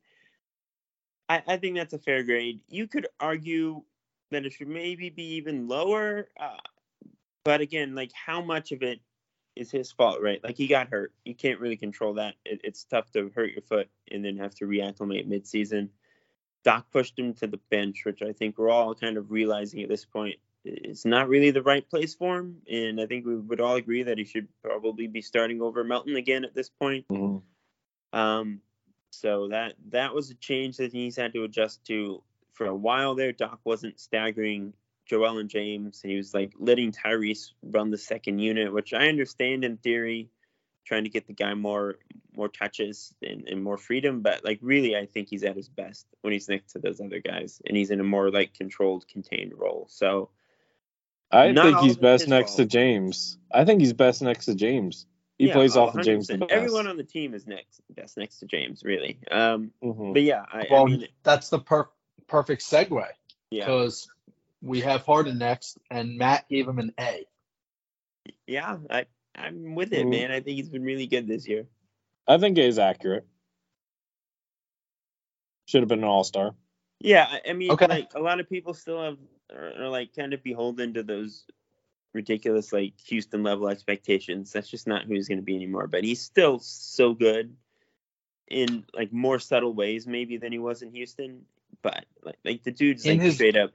[1.29, 2.61] I, I think that's a fair grade.
[2.67, 3.83] You could argue
[4.31, 6.57] that it should maybe be even lower, uh,
[7.47, 8.99] but again, like how much of it
[9.55, 10.43] is his fault, right?
[10.43, 11.13] Like he got hurt.
[11.23, 12.33] You can't really control that.
[12.43, 15.87] It, it's tough to hurt your foot and then have to reacclimate midseason.
[16.65, 19.87] Doc pushed him to the bench, which I think we're all kind of realizing at
[19.87, 20.35] this point
[20.65, 22.57] it's not really the right place for him.
[22.69, 26.17] And I think we would all agree that he should probably be starting over Melton
[26.17, 27.05] again at this point.
[28.11, 28.59] Um,
[29.11, 32.21] so that that was a change that he's had to adjust to
[32.51, 33.31] for a while there.
[33.31, 34.73] Doc wasn't staggering
[35.07, 39.07] Joel and James, and he was like letting Tyrese run the second unit, which I
[39.07, 40.29] understand in theory,
[40.85, 41.95] trying to get the guy more
[42.35, 44.21] more touches and, and more freedom.
[44.21, 47.19] But like really, I think he's at his best when he's next to those other
[47.19, 49.87] guys, and he's in a more like controlled, contained role.
[49.89, 50.29] So
[51.31, 52.65] I Not think he's best his next to.
[52.65, 53.37] James.
[53.51, 55.05] I think he's best next to James.
[55.37, 56.51] He yeah, plays oh, off of James the best.
[56.51, 59.19] Everyone on the team is next best next to James, really.
[59.29, 60.13] Um, Mhm.
[60.13, 61.89] but yeah, I, I mean, that's the per-
[62.27, 63.05] perfect segue
[63.51, 63.65] yeah.
[63.65, 64.07] because
[64.61, 67.25] we have Harden next, and Matt gave him an A.
[68.45, 69.05] Yeah, I
[69.35, 70.09] I'm with it, Mm.
[70.11, 70.31] man.
[70.31, 71.67] I think he's been really good this year.
[72.27, 73.27] I think is accurate.
[75.67, 76.55] Should have been an all star.
[76.99, 77.87] Yeah, I, I mean, Okay.
[77.87, 79.17] like a lot of people still have
[79.53, 81.45] are, are like kind of beholden to those
[82.13, 84.51] ridiculous like Houston level expectations.
[84.51, 85.87] That's just not who he's going to be anymore.
[85.87, 87.55] But he's still so good
[88.49, 91.45] in like more subtle ways maybe than he was in Houston.
[91.81, 93.71] But like like the dude's In like his- straight up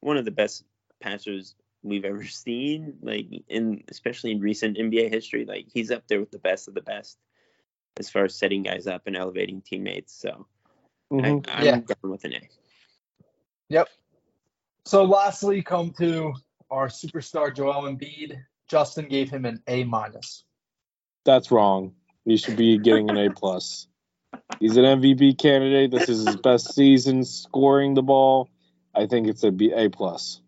[0.00, 0.64] one of the best
[1.00, 2.98] passers we've ever seen.
[3.02, 6.74] Like in especially in recent NBA history, like he's up there with the best of
[6.74, 7.18] the best
[7.98, 10.14] as far as setting guys up and elevating teammates.
[10.14, 10.46] So
[11.12, 11.48] Mhm.
[11.48, 11.76] I, I'm Yeah.
[11.80, 12.40] going with an A.
[13.68, 13.88] Yep.
[14.84, 16.34] So lastly, come to
[16.70, 18.38] our superstar Joel Embiid.
[18.68, 20.44] Justin gave him an A minus.
[21.24, 21.94] That's wrong.
[22.24, 23.88] He should be getting an A plus.
[24.60, 25.90] He's an MVP candidate.
[25.90, 28.48] This is his best season scoring the ball.
[28.94, 30.40] I think it's a B A plus.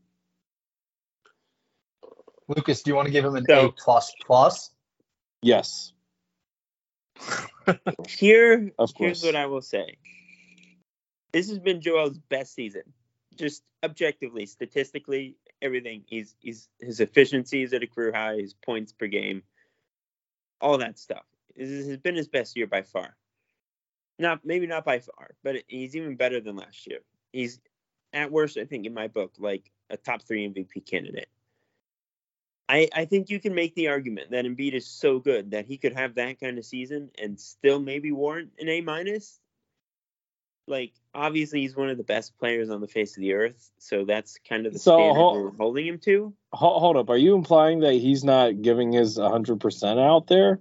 [2.49, 4.70] Lucas, do you want to give him an So- A plus plus?
[5.45, 5.93] Yes,
[8.09, 9.97] Here, of here's what I will say.
[11.32, 12.82] This has been Joel's best season,
[13.36, 16.05] just objectively, statistically, everything.
[16.07, 18.36] He's he's his efficiency is at a career high.
[18.36, 19.43] His points per game,
[20.61, 21.24] all that stuff.
[21.57, 23.16] This has been his best year by far.
[24.18, 27.01] Not maybe not by far, but he's even better than last year.
[27.32, 27.61] He's
[28.13, 31.29] at worst, I think, in my book, like a top three MVP candidate.
[32.69, 35.77] I, I think you can make the argument that Embiid is so good that he
[35.77, 39.39] could have that kind of season and still maybe warrant an A minus.
[40.69, 44.05] Like obviously he's one of the best players on the face of the earth, so
[44.05, 46.33] that's kind of the So, standard hol- we're holding him to.
[46.53, 47.11] Hold, hold up.
[47.11, 50.61] Are you implying that he's not giving his 100% out there?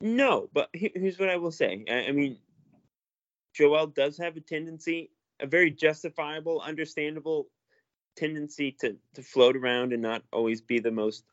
[0.00, 1.84] No, but here's what I will say.
[1.88, 2.38] I, I mean,
[3.54, 7.48] Joel does have a tendency, a very justifiable, understandable
[8.16, 11.24] tendency to to float around and not always be the most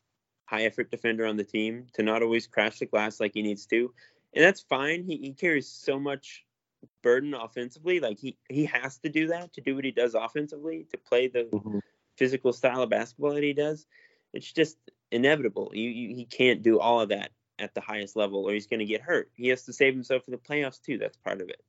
[0.46, 3.66] high effort defender on the team, to not always crash the glass like he needs
[3.66, 3.92] to.
[4.34, 5.04] And that's fine.
[5.04, 6.44] He, he carries so much
[7.02, 8.00] burden offensively.
[8.00, 11.28] Like he, he has to do that to do what he does offensively, to play
[11.28, 11.80] the Mhm.
[12.16, 13.86] physical style of basketball that he does.
[14.32, 14.76] It's just
[15.10, 15.70] inevitable.
[15.72, 18.80] You, you he can't do all of that at the highest level or he's going
[18.80, 19.30] to get hurt.
[19.34, 20.98] He has to save himself for the playoffs too.
[20.98, 21.62] That's part of it.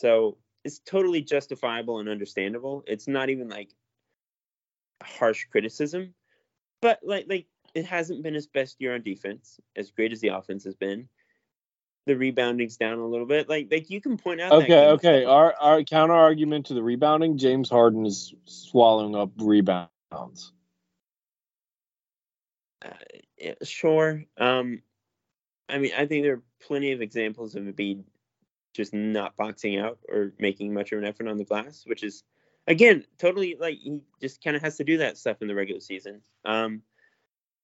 [0.00, 2.82] So it's totally justifiable and understandable.
[2.86, 3.70] It's not even like
[5.02, 6.14] harsh criticism,
[6.80, 10.28] but like like it hasn't been his best year on defense, as great as the
[10.28, 11.08] offense has been.
[12.06, 13.48] The rebounding's down a little bit.
[13.48, 14.52] Like like you can point out.
[14.52, 15.24] Okay, okay.
[15.24, 20.52] Our our counter argument to the rebounding: James Harden is swallowing up rebounds.
[22.84, 22.90] Uh,
[23.38, 24.24] yeah, sure.
[24.38, 24.82] Um,
[25.68, 28.04] I mean, I think there are plenty of examples of Embiid
[28.74, 32.22] just not boxing out or making much of an effort on the glass, which is,
[32.66, 35.80] again, totally like he just kind of has to do that stuff in the regular
[35.80, 36.20] season.
[36.44, 36.82] Um,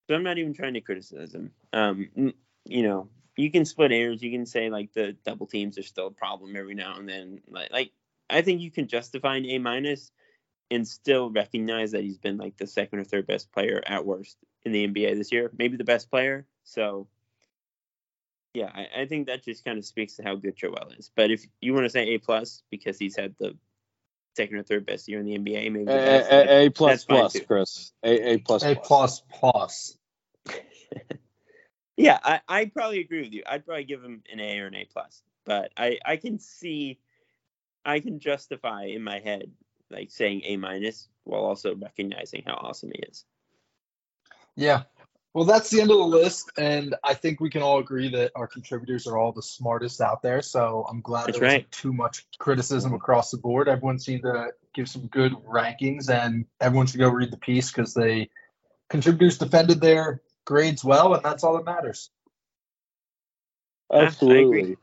[0.08, 1.50] so I'm not even trying to criticize him.
[1.72, 2.32] Um,
[2.64, 4.22] you know, you can split hairs.
[4.22, 7.40] You can say like the double teams are still a problem every now and then.
[7.48, 7.92] Like, like
[8.28, 10.10] I think you can justify an A minus
[10.70, 14.36] and still recognize that he's been like the second or third best player at worst
[14.64, 16.46] in the NBA this year, maybe the best player.
[16.64, 17.08] So,
[18.54, 21.10] yeah, I, I think that just kind of speaks to how good Joel is.
[21.14, 23.56] But if you want to say A plus because he's had the
[24.36, 27.04] second or third best year in the NBA, maybe A, the best, a, a plus
[27.04, 27.44] plus, too.
[27.44, 27.92] Chris.
[28.02, 29.96] A A plus A plus plus.
[32.00, 33.42] Yeah, I I'd probably agree with you.
[33.46, 35.22] I'd probably give him an A or an A plus.
[35.44, 36.98] But I I can see,
[37.84, 39.50] I can justify in my head
[39.90, 43.26] like saying A minus while also recognizing how awesome he is.
[44.56, 44.84] Yeah.
[45.32, 48.32] Well, that's the end of the list, and I think we can all agree that
[48.34, 50.42] our contributors are all the smartest out there.
[50.42, 51.70] So I'm glad That's there wasn't right.
[51.70, 53.68] too much criticism across the board.
[53.68, 57.94] Everyone seemed to give some good rankings, and everyone should go read the piece because
[57.94, 58.28] they
[58.88, 62.10] contributors defended their grades well, and that's all that matters.
[63.92, 64.78] Absolutely.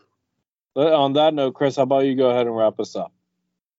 [0.74, 3.12] But on that note, Chris, how about you go ahead and wrap us up?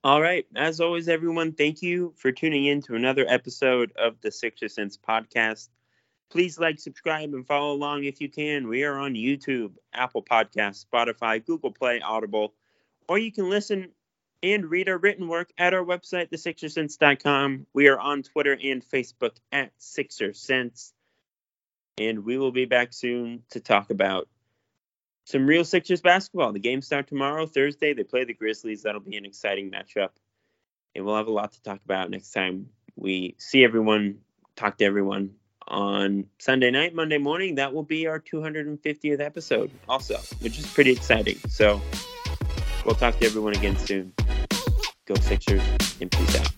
[0.04, 0.46] All right.
[0.54, 4.98] As always, everyone, thank you for tuning in to another episode of the Sixer Sense
[4.98, 5.68] podcast.
[6.30, 8.68] Please like, subscribe, and follow along if you can.
[8.68, 12.52] We are on YouTube, Apple Podcasts, Spotify, Google Play, Audible,
[13.08, 13.92] or you can listen
[14.42, 17.66] and read our written work at our website, thesixersense.com.
[17.72, 20.92] We are on Twitter and Facebook at Sixer Sense.
[21.96, 24.28] And we will be back soon to talk about
[25.24, 26.52] some real Sixers basketball.
[26.52, 27.94] The games start tomorrow, Thursday.
[27.94, 28.82] They play the Grizzlies.
[28.82, 30.10] That'll be an exciting matchup.
[30.94, 34.18] And we'll have a lot to talk about next time we see everyone,
[34.56, 35.34] talk to everyone
[35.68, 37.54] on Sunday night, Monday morning.
[37.56, 41.38] That will be our 250th episode, also, which is pretty exciting.
[41.48, 41.80] So
[42.84, 44.12] we'll talk to everyone again soon.
[45.06, 45.62] Go Sixers
[46.00, 46.57] and peace out.